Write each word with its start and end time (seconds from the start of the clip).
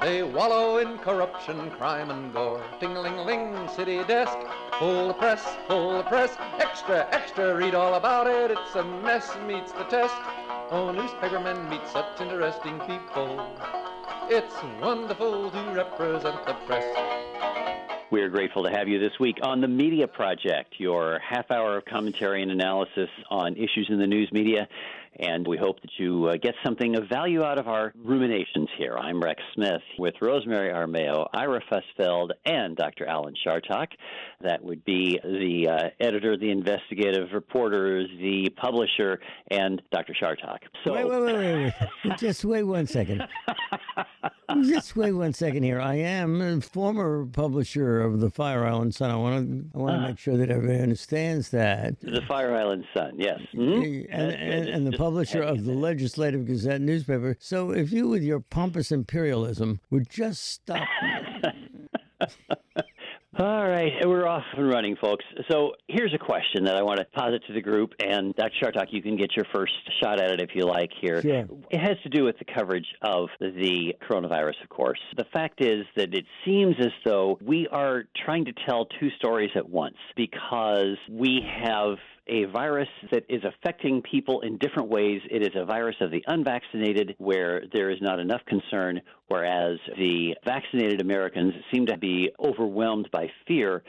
They 0.00 0.22
wallow 0.22 0.78
in 0.78 0.96
corruption, 0.98 1.70
crime, 1.72 2.10
and 2.10 2.32
gore. 2.32 2.62
Ting-ling-ling, 2.78 3.68
city 3.68 4.04
desk, 4.04 4.38
full 4.78 5.08
the 5.08 5.14
press, 5.14 5.44
full 5.66 5.98
the 5.98 6.04
press. 6.04 6.36
Extra, 6.60 7.08
extra, 7.10 7.56
read 7.56 7.74
all 7.74 7.94
about 7.94 8.28
it. 8.28 8.52
It's 8.52 8.76
a 8.76 8.84
mess, 8.84 9.36
meets 9.46 9.72
the 9.72 9.84
test. 9.84 10.14
Oh, 10.70 10.92
newspapermen 10.92 11.68
meet 11.68 11.80
such 11.92 12.20
interesting 12.20 12.78
people. 12.80 13.44
It's 14.30 14.54
wonderful 14.80 15.50
to 15.50 15.72
represent 15.74 16.46
the 16.46 16.54
press. 16.66 17.17
We're 18.10 18.30
grateful 18.30 18.64
to 18.64 18.70
have 18.70 18.88
you 18.88 18.98
this 18.98 19.12
week 19.20 19.36
on 19.42 19.60
the 19.60 19.68
Media 19.68 20.08
Project, 20.08 20.76
your 20.78 21.18
half 21.18 21.50
hour 21.50 21.76
of 21.76 21.84
commentary 21.84 22.40
and 22.40 22.50
analysis 22.50 23.10
on 23.28 23.52
issues 23.52 23.86
in 23.90 23.98
the 23.98 24.06
news 24.06 24.30
media. 24.32 24.66
And 25.18 25.46
we 25.46 25.58
hope 25.58 25.82
that 25.82 25.90
you 25.98 26.26
uh, 26.28 26.36
get 26.40 26.54
something 26.64 26.96
of 26.96 27.06
value 27.10 27.42
out 27.42 27.58
of 27.58 27.68
our 27.68 27.92
ruminations 28.02 28.68
here. 28.78 28.96
I'm 28.96 29.22
Rex 29.22 29.42
Smith 29.54 29.82
with 29.98 30.14
Rosemary 30.22 30.70
Armao, 30.70 31.28
Ira 31.34 31.60
Fusfeld, 31.70 32.30
and 32.46 32.76
Dr. 32.76 33.04
Alan 33.04 33.34
Chartock. 33.46 33.88
That 34.40 34.64
would 34.64 34.86
be 34.86 35.20
the 35.22 35.68
uh, 35.68 35.88
editor, 36.00 36.38
the 36.38 36.50
investigative 36.50 37.28
reporter, 37.34 38.04
the 38.04 38.48
publisher, 38.56 39.20
and 39.50 39.82
Dr. 39.92 40.14
Chartock. 40.18 40.60
So, 40.82 40.94
wait, 40.94 41.04
wait, 41.04 41.22
wait, 41.22 41.34
wait, 41.34 41.74
wait. 42.04 42.16
Just 42.18 42.46
wait 42.46 42.62
one 42.62 42.86
second. 42.86 43.26
Just 44.62 44.96
wait 44.96 45.12
one 45.12 45.34
second 45.34 45.62
here. 45.62 45.78
I 45.78 45.96
am 45.96 46.40
a 46.40 46.60
former 46.60 47.26
publisher 47.26 48.00
of 48.00 48.20
the 48.20 48.30
Fire 48.30 48.64
Island 48.64 48.94
Sun. 48.94 49.10
I 49.10 49.16
want 49.16 49.46
to 49.46 49.78
I 49.78 49.78
want 49.78 49.96
to 49.96 50.04
uh, 50.04 50.08
make 50.08 50.18
sure 50.18 50.38
that 50.38 50.50
everybody 50.50 50.80
understands 50.80 51.50
that. 51.50 52.00
The 52.00 52.22
Fire 52.26 52.54
Island 52.54 52.84
Sun, 52.94 53.14
yes. 53.18 53.40
Mm-hmm. 53.54 54.10
And, 54.10 54.32
and, 54.32 54.68
and, 54.68 54.86
the 54.86 54.96
publisher 54.96 55.42
of 55.42 55.64
the 55.64 55.72
Legislative 55.72 56.46
Gazette 56.46 56.80
newspaper. 56.80 57.36
So 57.40 57.72
if 57.72 57.92
you, 57.92 58.08
with 58.08 58.22
your 58.22 58.40
pompous 58.40 58.90
imperialism, 58.90 59.80
would 59.90 60.08
just 60.08 60.42
stop. 60.44 60.88
All 63.40 63.68
right, 63.68 63.92
we're 64.04 64.26
off 64.26 64.42
and 64.56 64.68
running, 64.68 64.96
folks. 64.96 65.24
So 65.48 65.74
here's 65.86 66.12
a 66.12 66.18
question 66.18 66.64
that 66.64 66.74
I 66.74 66.82
want 66.82 66.98
to 66.98 67.04
posit 67.04 67.40
to 67.46 67.52
the 67.52 67.60
group, 67.60 67.92
and 68.04 68.34
Dr. 68.34 68.50
Chartock, 68.60 68.86
you 68.90 69.00
can 69.00 69.16
get 69.16 69.36
your 69.36 69.44
first 69.54 69.74
shot 70.02 70.20
at 70.20 70.32
it 70.32 70.40
if 70.40 70.56
you 70.56 70.64
like 70.64 70.90
here. 71.00 71.22
Sure. 71.22 71.46
It 71.70 71.78
has 71.78 71.96
to 72.02 72.08
do 72.08 72.24
with 72.24 72.36
the 72.40 72.44
coverage 72.44 72.86
of 73.00 73.28
the 73.38 73.94
coronavirus, 74.02 74.60
of 74.64 74.70
course. 74.70 74.98
The 75.16 75.26
fact 75.32 75.62
is 75.62 75.86
that 75.94 76.14
it 76.14 76.24
seems 76.44 76.74
as 76.80 76.90
though 77.04 77.38
we 77.40 77.68
are 77.68 78.06
trying 78.24 78.44
to 78.46 78.52
tell 78.66 78.86
two 78.98 79.10
stories 79.20 79.50
at 79.54 79.68
once 79.68 79.98
because 80.16 80.96
we 81.08 81.40
have 81.62 81.96
a 82.28 82.44
virus 82.46 82.88
that 83.10 83.24
is 83.28 83.42
affecting 83.44 84.02
people 84.02 84.40
in 84.40 84.58
different 84.58 84.88
ways. 84.88 85.20
It 85.30 85.42
is 85.42 85.54
a 85.54 85.64
virus 85.64 85.96
of 86.00 86.10
the 86.10 86.22
unvaccinated 86.26 87.14
where 87.18 87.62
there 87.72 87.90
is 87.90 87.98
not 88.00 88.18
enough 88.18 88.42
concern, 88.46 89.00
whereas 89.28 89.78
the 89.96 90.34
vaccinated 90.44 91.00
Americans 91.00 91.54
seem 91.72 91.86
to 91.86 91.96
be 91.98 92.30
overwhelmed 92.38 93.08
by 93.10 93.30
fear 93.46 93.82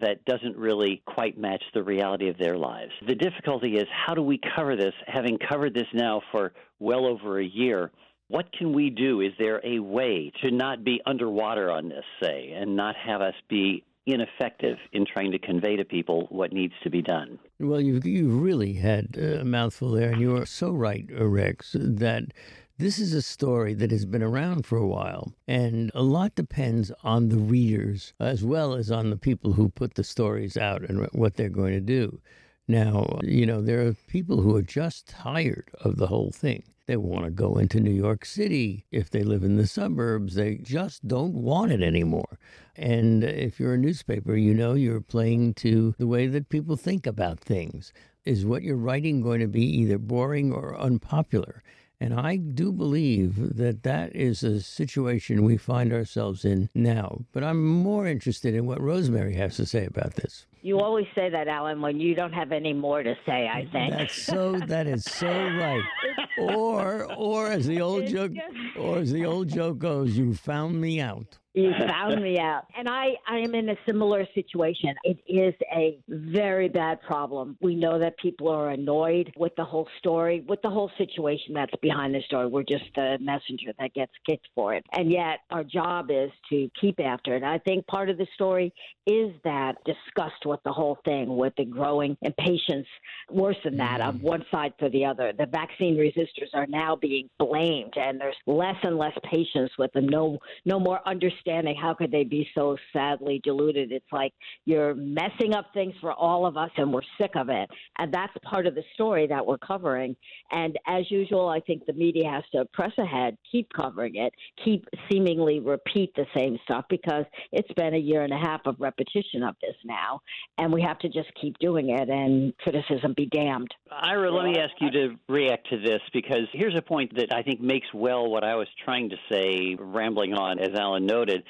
that 0.00 0.24
doesn't 0.24 0.56
really 0.56 1.02
quite 1.06 1.38
match 1.38 1.62
the 1.74 1.82
reality 1.82 2.28
of 2.28 2.38
their 2.38 2.56
lives. 2.56 2.92
The 3.06 3.14
difficulty 3.14 3.74
is 3.74 3.86
how 4.06 4.14
do 4.14 4.22
we 4.22 4.40
cover 4.56 4.76
this, 4.76 4.94
having 5.06 5.38
covered 5.38 5.74
this 5.74 5.88
now 5.92 6.22
for 6.30 6.52
well 6.78 7.06
over 7.06 7.38
a 7.38 7.44
year? 7.44 7.90
What 8.28 8.50
can 8.52 8.72
we 8.72 8.88
do? 8.88 9.20
Is 9.20 9.32
there 9.38 9.60
a 9.62 9.78
way 9.78 10.32
to 10.42 10.50
not 10.50 10.84
be 10.84 11.02
underwater 11.04 11.70
on 11.70 11.88
this, 11.90 12.04
say, 12.22 12.52
and 12.56 12.76
not 12.76 12.96
have 12.96 13.20
us 13.20 13.34
be 13.48 13.84
ineffective 14.06 14.78
in 14.92 15.06
trying 15.06 15.30
to 15.32 15.38
convey 15.38 15.76
to 15.76 15.84
people 15.84 16.26
what 16.30 16.52
needs 16.52 16.74
to 16.82 16.90
be 16.90 17.02
done. 17.02 17.38
Well, 17.60 17.80
you've, 17.80 18.04
you've 18.04 18.40
really 18.42 18.74
had 18.74 19.16
a 19.16 19.44
mouthful 19.44 19.92
there, 19.92 20.10
and 20.10 20.20
you 20.20 20.36
are 20.36 20.46
so 20.46 20.72
right, 20.72 21.06
Rex, 21.10 21.76
that 21.78 22.32
this 22.78 22.98
is 22.98 23.12
a 23.12 23.22
story 23.22 23.74
that 23.74 23.92
has 23.92 24.04
been 24.04 24.22
around 24.22 24.66
for 24.66 24.76
a 24.76 24.86
while, 24.86 25.32
and 25.46 25.92
a 25.94 26.02
lot 26.02 26.34
depends 26.34 26.90
on 27.04 27.28
the 27.28 27.36
readers 27.36 28.12
as 28.18 28.44
well 28.44 28.74
as 28.74 28.90
on 28.90 29.10
the 29.10 29.16
people 29.16 29.52
who 29.52 29.68
put 29.68 29.94
the 29.94 30.04
stories 30.04 30.56
out 30.56 30.82
and 30.82 31.06
what 31.12 31.34
they're 31.36 31.48
going 31.48 31.74
to 31.74 31.80
do. 31.80 32.20
Now, 32.66 33.20
you 33.22 33.46
know, 33.46 33.60
there 33.60 33.86
are 33.86 33.92
people 34.08 34.40
who 34.40 34.56
are 34.56 34.62
just 34.62 35.08
tired 35.08 35.70
of 35.80 35.96
the 35.96 36.06
whole 36.06 36.30
thing. 36.30 36.64
They 36.92 36.98
want 36.98 37.24
to 37.24 37.30
go 37.30 37.56
into 37.56 37.80
New 37.80 37.90
York 37.90 38.26
City. 38.26 38.84
If 38.90 39.08
they 39.08 39.22
live 39.22 39.44
in 39.44 39.56
the 39.56 39.66
suburbs, 39.66 40.34
they 40.34 40.56
just 40.56 41.08
don't 41.08 41.32
want 41.32 41.72
it 41.72 41.80
anymore. 41.80 42.38
And 42.76 43.24
if 43.24 43.58
you're 43.58 43.72
a 43.72 43.78
newspaper, 43.78 44.36
you 44.36 44.52
know 44.52 44.74
you're 44.74 45.00
playing 45.00 45.54
to 45.54 45.94
the 45.96 46.06
way 46.06 46.26
that 46.26 46.50
people 46.50 46.76
think 46.76 47.06
about 47.06 47.40
things. 47.40 47.94
Is 48.26 48.44
what 48.44 48.62
you're 48.62 48.76
writing 48.76 49.22
going 49.22 49.40
to 49.40 49.46
be 49.46 49.64
either 49.64 49.96
boring 49.96 50.52
or 50.52 50.78
unpopular? 50.78 51.62
And 51.98 52.12
I 52.12 52.36
do 52.36 52.70
believe 52.70 53.56
that 53.56 53.84
that 53.84 54.14
is 54.14 54.42
a 54.42 54.60
situation 54.60 55.44
we 55.44 55.56
find 55.56 55.94
ourselves 55.94 56.44
in 56.44 56.68
now. 56.74 57.24
But 57.32 57.42
I'm 57.42 57.64
more 57.64 58.06
interested 58.06 58.54
in 58.54 58.66
what 58.66 58.82
Rosemary 58.82 59.36
has 59.36 59.56
to 59.56 59.64
say 59.64 59.86
about 59.86 60.16
this. 60.16 60.44
You 60.62 60.78
always 60.78 61.06
say 61.14 61.28
that, 61.28 61.48
Alan, 61.48 61.80
when 61.80 61.98
you 61.98 62.14
don't 62.14 62.32
have 62.32 62.52
any 62.52 62.72
more 62.72 63.02
to 63.02 63.16
say. 63.26 63.48
I 63.48 63.68
think 63.72 63.94
that's 63.94 64.22
so. 64.22 64.52
That 64.52 64.86
is 64.86 65.04
so 65.04 65.26
right. 65.28 65.82
Or, 66.38 67.12
or 67.14 67.48
as 67.48 67.66
the 67.66 67.82
old 67.82 68.06
joke, 68.06 68.32
or 68.78 68.98
as 68.98 69.12
the 69.12 69.26
old 69.26 69.48
joke 69.48 69.78
goes, 69.78 70.16
you 70.16 70.32
found 70.32 70.80
me 70.80 70.98
out. 70.98 71.38
You 71.54 71.70
found 71.86 72.22
me 72.22 72.38
out. 72.38 72.62
And 72.74 72.88
I, 72.88 73.10
I 73.28 73.38
am 73.40 73.54
in 73.54 73.68
a 73.68 73.76
similar 73.84 74.26
situation. 74.34 74.94
It 75.04 75.18
is 75.28 75.54
a 75.70 75.98
very 76.08 76.68
bad 76.68 77.02
problem. 77.02 77.58
We 77.60 77.74
know 77.74 77.98
that 77.98 78.16
people 78.16 78.48
are 78.48 78.70
annoyed 78.70 79.30
with 79.36 79.54
the 79.56 79.64
whole 79.64 79.86
story, 79.98 80.42
with 80.48 80.62
the 80.62 80.70
whole 80.70 80.90
situation 80.96 81.52
that's 81.52 81.74
behind 81.82 82.14
the 82.14 82.22
story. 82.22 82.46
We're 82.46 82.62
just 82.62 82.84
the 82.94 83.18
messenger 83.20 83.72
that 83.78 83.92
gets 83.92 84.12
kicked 84.26 84.48
for 84.54 84.72
it. 84.72 84.84
And 84.96 85.12
yet 85.12 85.40
our 85.50 85.62
job 85.62 86.10
is 86.10 86.30
to 86.48 86.70
keep 86.80 86.98
after 86.98 87.36
it. 87.36 87.42
I 87.42 87.58
think 87.58 87.86
part 87.86 88.08
of 88.08 88.16
the 88.16 88.26
story 88.34 88.72
is 89.06 89.34
that 89.44 89.76
disgust 89.84 90.46
with 90.52 90.62
the 90.64 90.72
whole 90.72 90.98
thing, 91.04 91.36
with 91.36 91.54
the 91.56 91.64
growing 91.64 92.16
impatience, 92.22 92.86
worse 93.30 93.56
than 93.64 93.76
that, 93.78 94.00
mm. 94.00 94.08
of 94.08 94.22
one 94.22 94.44
side 94.50 94.72
for 94.78 94.88
the 94.90 95.04
other. 95.04 95.32
The 95.36 95.46
vaccine 95.46 95.96
resistors 95.96 96.52
are 96.54 96.66
now 96.66 96.96
being 96.96 97.28
blamed, 97.38 97.94
and 97.96 98.20
there's 98.20 98.36
less 98.46 98.76
and 98.82 98.96
less 98.96 99.16
patience 99.30 99.70
with 99.78 99.92
them. 99.92 100.08
No, 100.08 100.38
no 100.64 100.78
more 100.78 101.00
understanding 101.06 101.32
understanding 101.32 101.76
how 101.80 101.94
could 101.94 102.10
they 102.10 102.24
be 102.24 102.48
so 102.54 102.76
sadly 102.92 103.40
deluded. 103.44 103.92
It's 103.92 104.12
like 104.12 104.32
you're 104.64 104.94
messing 104.94 105.54
up 105.54 105.66
things 105.74 105.94
for 106.00 106.12
all 106.12 106.46
of 106.46 106.56
us, 106.56 106.70
and 106.76 106.92
we're 106.92 107.02
sick 107.20 107.32
of 107.36 107.48
it. 107.48 107.68
And 107.98 108.12
that's 108.12 108.32
part 108.42 108.66
of 108.66 108.74
the 108.74 108.82
story 108.94 109.26
that 109.26 109.44
we're 109.44 109.58
covering. 109.58 110.16
And 110.50 110.78
as 110.86 111.10
usual, 111.10 111.48
I 111.48 111.60
think 111.60 111.86
the 111.86 111.92
media 111.92 112.30
has 112.30 112.44
to 112.52 112.64
press 112.72 112.92
ahead, 112.98 113.36
keep 113.50 113.68
covering 113.74 114.16
it, 114.16 114.32
keep 114.64 114.86
seemingly 115.10 115.60
repeat 115.60 116.14
the 116.14 116.26
same 116.36 116.58
stuff 116.64 116.84
because 116.88 117.24
it's 117.52 117.72
been 117.74 117.94
a 117.94 117.98
year 117.98 118.22
and 118.22 118.32
a 118.32 118.38
half 118.38 118.60
of 118.66 118.76
repetition 118.78 119.42
of 119.42 119.54
this 119.60 119.76
now, 119.84 120.20
and 120.58 120.72
we 120.72 120.82
have 120.82 120.98
to 121.00 121.08
just 121.08 121.28
keep 121.40 121.58
doing 121.58 121.90
it. 121.90 122.08
And 122.08 122.56
criticism 122.58 123.14
be 123.16 123.26
damned. 123.26 123.72
Ira, 123.90 124.30
let 124.30 124.44
me 124.44 124.58
ask 124.58 124.72
you 124.80 124.90
to 124.90 125.16
react 125.28 125.68
to 125.70 125.78
this 125.78 126.00
because 126.12 126.46
here's 126.52 126.76
a 126.76 126.82
point 126.82 127.14
that 127.16 127.32
I 127.34 127.42
think 127.42 127.60
makes 127.60 127.86
well 127.92 128.28
what 128.30 128.44
I 128.44 128.54
was 128.54 128.68
trying 128.84 129.10
to 129.10 129.16
say, 129.30 129.76
rambling 129.78 130.34
on, 130.34 130.58
as 130.58 130.70
Alan 130.78 131.06
noted 131.06 131.42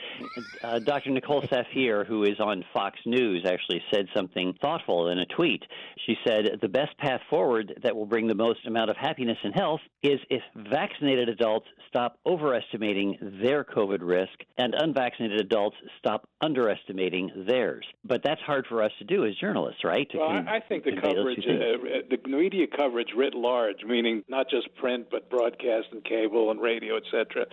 uh, 0.63 0.79
Dr. 0.81 1.11
Nicole 1.11 1.43
Saphier, 1.43 2.07
who 2.07 2.25
is 2.25 2.41
on 2.41 2.65
Fox 2.73 2.99
News, 3.07 3.45
actually 3.47 3.83
said 3.93 4.07
something 4.15 4.55
thoughtful 4.61 5.09
in 5.09 5.19
a 5.19 5.27
tweet. 5.27 5.63
She 6.07 6.17
said, 6.27 6.59
The 6.61 6.69
best 6.69 6.97
path 6.99 7.21
forward 7.31 7.81
that 7.83 7.95
will 7.95 8.07
bring 8.07 8.27
the 8.27 8.35
most 8.35 8.67
amount 8.67 8.91
of 8.91 8.97
happiness 8.97 9.39
and 9.45 9.55
health 9.55 9.81
is 10.03 10.21
if 10.31 10.43
vaccinated 10.57 11.29
adults 11.29 11.67
stop 11.89 12.19
overestimating 12.27 13.19
their 13.43 13.65
COVID 13.65 13.99
risk 14.01 14.33
and 14.59 14.75
unvaccinated 14.75 15.41
adults 15.41 15.77
stop 15.99 16.29
underestimating 16.41 17.31
theirs. 17.47 17.85
But 18.05 18.23
that's 18.25 18.41
hard 18.43 18.67
for 18.69 18.82
us 18.83 18.93
to 18.99 19.05
do 19.05 19.25
as 19.25 19.35
journalists, 19.37 19.85
right? 19.85 20.09
well, 20.15 20.45
I 20.49 20.61
think 20.61 20.85
the 20.85 20.97
coverage, 21.01 21.41
uh, 21.41 22.03
the 22.11 22.19
media 22.29 22.67
coverage 22.67 23.09
writ 23.17 23.35
large, 23.35 23.85
meaning 23.85 24.25
not 24.29 24.49
just 24.51 24.75
print, 24.77 25.07
but 25.11 25.31
broadcast 25.31 25.89
and 25.93 26.05
cable 26.05 26.51
and 26.51 26.61
radio, 26.61 26.97
et 26.97 27.05
cetera, 27.11 27.47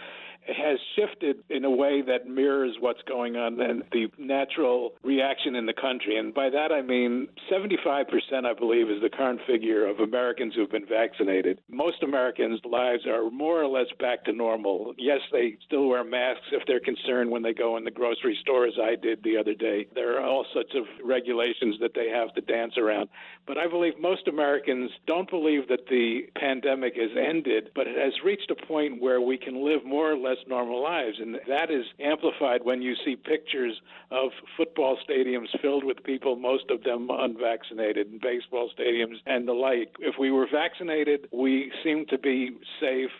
has 0.47 0.80
shifted 0.95 1.38
in 1.50 1.65
a 1.65 1.69
way 1.69 2.01
that 2.01 2.27
mirrors 2.27 2.75
what's 2.80 3.01
going 3.03 3.36
on 3.36 3.59
and 3.62 3.83
the 3.91 4.07
natural 4.18 4.94
reaction 5.03 5.56
in 5.56 5.65
the 5.65 5.74
country. 5.74 6.18
And 6.18 6.33
by 6.33 6.50
that 6.50 6.71
I 6.71 6.81
mean 6.81 7.27
75%, 7.51 8.06
I 8.45 8.53
believe, 8.53 8.89
is 8.89 9.01
the 9.01 9.09
current 9.09 9.41
figure 9.47 9.86
of 9.88 10.00
Americans 10.00 10.53
who've 10.56 10.71
been 10.71 10.86
vaccinated. 10.86 11.62
Most 11.69 12.03
Americans' 12.03 12.62
lives 12.65 13.06
are 13.06 13.30
more 13.30 13.62
or 13.62 13.68
less 13.68 13.88
back 14.00 14.25
to 14.25 14.33
normal. 14.33 14.94
Yes, 14.97 15.19
they 15.31 15.57
still 15.65 15.88
wear 15.88 16.03
masks 16.03 16.47
if 16.51 16.63
they're 16.68 16.80
concerned 16.80 17.30
when 17.30 17.44
they 17.44 17.53
go 17.53 17.77
in 17.77 17.83
the 17.83 17.92
grocery 17.92 18.38
store, 18.42 18.65
as 18.65 18.74
I 18.81 18.95
did 18.95 19.24
the 19.24 19.38
other 19.38 19.53
day. 19.53 19.88
There 19.94 20.18
are 20.18 20.25
all 20.25 20.45
sorts 20.53 20.71
of 20.75 20.83
regulations 21.03 21.75
that 21.81 21.94
they 21.94 22.09
have 22.09 22.33
to 22.35 22.42
dance 22.42 22.77
around. 22.77 23.09
But 23.45 23.57
I 23.57 23.68
believe 23.68 23.94
most 24.00 24.27
Americans 24.27 24.92
don't 25.07 25.30
believe 25.30 25.68
that 25.69 25.88
the 25.89 26.30
pandemic 26.35 26.95
has 26.95 27.12
ended, 27.18 27.71
but 27.75 27.88
it 27.88 27.97
has 27.97 28.13
reached 28.24 28.51
a 28.51 28.65
point 28.68 29.01
where 29.01 29.21
we 29.21 29.38
can 29.38 29.65
live 29.65 29.83
more 29.85 30.12
or 30.12 30.18
less 30.18 30.29
normal 30.48 30.81
lives. 30.81 31.18
And 31.20 31.40
that 31.48 31.72
is 31.72 31.86
amplified 32.00 32.62
when 32.64 32.81
you 32.81 32.96
see 33.06 33.16
pictures 33.16 33.81
of 34.12 34.31
football 34.58 34.98
stadiums 35.08 35.48
filled 35.62 35.84
with 35.84 36.04
people, 36.04 36.36
most 36.36 36.70
of 36.70 36.84
them 36.84 37.10
unvaccinated, 37.12 38.08
and 38.08 38.22
baseball 38.22 38.70
stadiums 38.78 39.18
and 39.26 39.48
the 39.48 39.54
like. 39.54 39.96
If 40.00 40.16
we 40.20 40.31
were 40.31 40.48
vaccinated, 40.52 41.28
we 41.31 41.72
seem 41.84 42.06
to 42.08 42.18
be 42.18 42.52
safe 42.80 43.12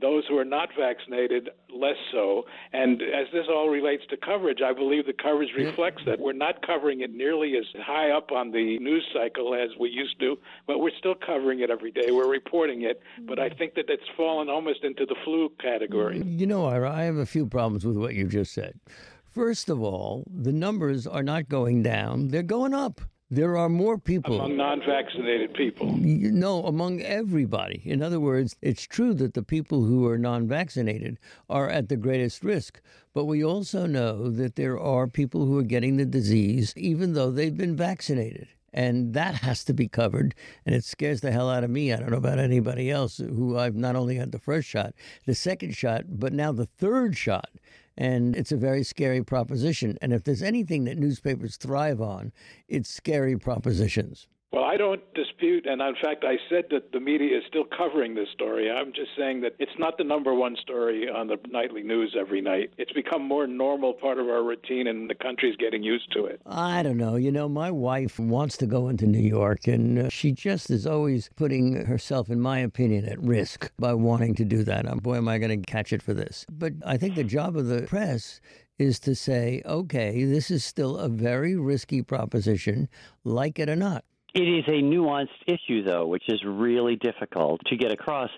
those 0.00 0.24
who 0.28 0.38
are 0.38 0.44
not 0.44 0.68
vaccinated 0.78 1.50
less 1.74 1.96
so. 2.12 2.44
And 2.72 3.02
as 3.02 3.26
this 3.32 3.46
all 3.48 3.68
relates 3.68 4.02
to 4.10 4.16
coverage, 4.16 4.60
I 4.64 4.72
believe 4.72 5.06
the 5.06 5.12
coverage 5.12 5.50
mm-hmm. 5.50 5.66
reflects 5.66 6.02
that. 6.06 6.18
We're 6.18 6.32
not 6.32 6.66
covering 6.66 7.00
it 7.00 7.12
nearly 7.12 7.56
as 7.56 7.64
high 7.82 8.10
up 8.10 8.32
on 8.32 8.50
the 8.50 8.78
news 8.78 9.06
cycle 9.12 9.54
as 9.54 9.70
we 9.78 9.88
used 9.90 10.18
to, 10.20 10.36
but 10.66 10.78
we're 10.78 10.96
still 10.98 11.14
covering 11.14 11.60
it 11.60 11.70
every 11.70 11.92
day. 11.92 12.10
We're 12.10 12.30
reporting 12.30 12.82
it, 12.82 13.00
but 13.26 13.38
I 13.38 13.48
think 13.48 13.74
that 13.74 13.86
it's 13.88 14.02
fallen 14.16 14.48
almost 14.48 14.84
into 14.84 15.06
the 15.06 15.16
flu 15.24 15.50
category. 15.60 16.22
You 16.24 16.46
know, 16.46 16.66
Ira, 16.66 16.92
I 16.92 17.02
have 17.02 17.16
a 17.16 17.26
few 17.26 17.46
problems 17.46 17.84
with 17.84 17.96
what 17.96 18.14
you 18.14 18.26
just 18.26 18.52
said. 18.52 18.78
First 19.24 19.68
of 19.68 19.82
all, 19.82 20.24
the 20.32 20.52
numbers 20.52 21.06
are 21.06 21.22
not 21.22 21.48
going 21.48 21.82
down, 21.82 22.28
they're 22.28 22.42
going 22.42 22.74
up. 22.74 23.00
There 23.28 23.56
are 23.56 23.68
more 23.68 23.98
people 23.98 24.36
among 24.36 24.56
non-vaccinated 24.56 25.54
people. 25.54 25.96
No, 25.96 26.64
among 26.64 27.00
everybody. 27.00 27.82
In 27.84 28.00
other 28.00 28.20
words, 28.20 28.54
it's 28.62 28.84
true 28.84 29.14
that 29.14 29.34
the 29.34 29.42
people 29.42 29.82
who 29.82 30.06
are 30.06 30.16
non-vaccinated 30.16 31.18
are 31.50 31.68
at 31.68 31.88
the 31.88 31.96
greatest 31.96 32.44
risk, 32.44 32.80
but 33.12 33.24
we 33.24 33.42
also 33.42 33.84
know 33.86 34.30
that 34.30 34.54
there 34.54 34.78
are 34.78 35.08
people 35.08 35.44
who 35.44 35.58
are 35.58 35.64
getting 35.64 35.96
the 35.96 36.06
disease 36.06 36.72
even 36.76 37.14
though 37.14 37.32
they've 37.32 37.56
been 37.56 37.74
vaccinated. 37.74 38.46
And 38.72 39.12
that 39.14 39.34
has 39.42 39.64
to 39.64 39.74
be 39.74 39.88
covered. 39.88 40.36
And 40.64 40.72
it 40.72 40.84
scares 40.84 41.20
the 41.20 41.32
hell 41.32 41.50
out 41.50 41.64
of 41.64 41.70
me. 41.70 41.92
I 41.92 41.96
don't 41.96 42.12
know 42.12 42.18
about 42.18 42.38
anybody 42.38 42.92
else 42.92 43.16
who 43.16 43.58
I've 43.58 43.74
not 43.74 43.96
only 43.96 44.14
had 44.14 44.30
the 44.30 44.38
first 44.38 44.68
shot, 44.68 44.94
the 45.24 45.34
second 45.34 45.74
shot, 45.74 46.04
but 46.06 46.32
now 46.32 46.52
the 46.52 46.66
third 46.66 47.16
shot. 47.16 47.50
And 47.96 48.36
it's 48.36 48.52
a 48.52 48.56
very 48.56 48.82
scary 48.82 49.22
proposition. 49.24 49.96
And 50.02 50.12
if 50.12 50.24
there's 50.24 50.42
anything 50.42 50.84
that 50.84 50.98
newspapers 50.98 51.56
thrive 51.56 52.00
on, 52.00 52.32
it's 52.68 52.90
scary 52.90 53.38
propositions. 53.38 54.28
Well, 54.52 54.64
I 54.64 54.76
don't 54.76 55.02
dispute, 55.14 55.66
and 55.66 55.82
in 55.82 55.94
fact, 56.02 56.24
I 56.24 56.36
said 56.48 56.66
that 56.70 56.92
the 56.92 57.00
media 57.00 57.36
is 57.36 57.42
still 57.48 57.64
covering 57.76 58.14
this 58.14 58.28
story. 58.32 58.70
I'm 58.70 58.92
just 58.92 59.10
saying 59.18 59.40
that 59.40 59.54
it's 59.58 59.76
not 59.76 59.98
the 59.98 60.04
number 60.04 60.32
one 60.34 60.56
story 60.62 61.08
on 61.10 61.26
the 61.26 61.36
nightly 61.48 61.82
news 61.82 62.16
every 62.18 62.40
night. 62.40 62.72
It's 62.78 62.92
become 62.92 63.22
more 63.22 63.46
normal 63.48 63.92
part 63.92 64.18
of 64.18 64.28
our 64.28 64.44
routine, 64.44 64.86
and 64.86 65.10
the 65.10 65.16
country's 65.16 65.56
getting 65.56 65.82
used 65.82 66.12
to 66.12 66.26
it. 66.26 66.40
I 66.46 66.84
don't 66.84 66.96
know. 66.96 67.16
You 67.16 67.32
know, 67.32 67.48
my 67.48 67.72
wife 67.72 68.20
wants 68.20 68.56
to 68.58 68.66
go 68.66 68.88
into 68.88 69.04
New 69.06 69.18
York, 69.18 69.66
and 69.66 69.98
uh, 69.98 70.08
she 70.10 70.30
just 70.30 70.70
is 70.70 70.86
always 70.86 71.28
putting 71.34 71.84
herself, 71.84 72.30
in 72.30 72.40
my 72.40 72.60
opinion, 72.60 73.04
at 73.04 73.20
risk 73.20 73.72
by 73.80 73.94
wanting 73.94 74.36
to 74.36 74.44
do 74.44 74.62
that. 74.62 74.86
Boy, 75.02 75.16
am 75.16 75.28
I 75.28 75.38
going 75.38 75.60
to 75.60 75.70
catch 75.70 75.92
it 75.92 76.02
for 76.02 76.14
this. 76.14 76.46
But 76.48 76.72
I 76.84 76.96
think 76.96 77.16
the 77.16 77.24
job 77.24 77.56
of 77.56 77.66
the 77.66 77.82
press 77.82 78.40
is 78.78 79.00
to 79.00 79.14
say, 79.14 79.60
okay, 79.66 80.24
this 80.24 80.50
is 80.50 80.64
still 80.64 80.98
a 80.98 81.08
very 81.08 81.56
risky 81.56 82.00
proposition, 82.00 82.88
like 83.24 83.58
it 83.58 83.68
or 83.68 83.76
not. 83.76 84.04
It 84.36 84.46
is 84.46 84.64
a 84.68 84.82
nuanced 84.82 85.28
issue, 85.46 85.82
though, 85.82 86.06
which 86.06 86.24
is 86.28 86.38
really 86.44 86.96
difficult 86.96 87.62
to 87.68 87.76
get 87.76 87.90
across. 87.90 88.28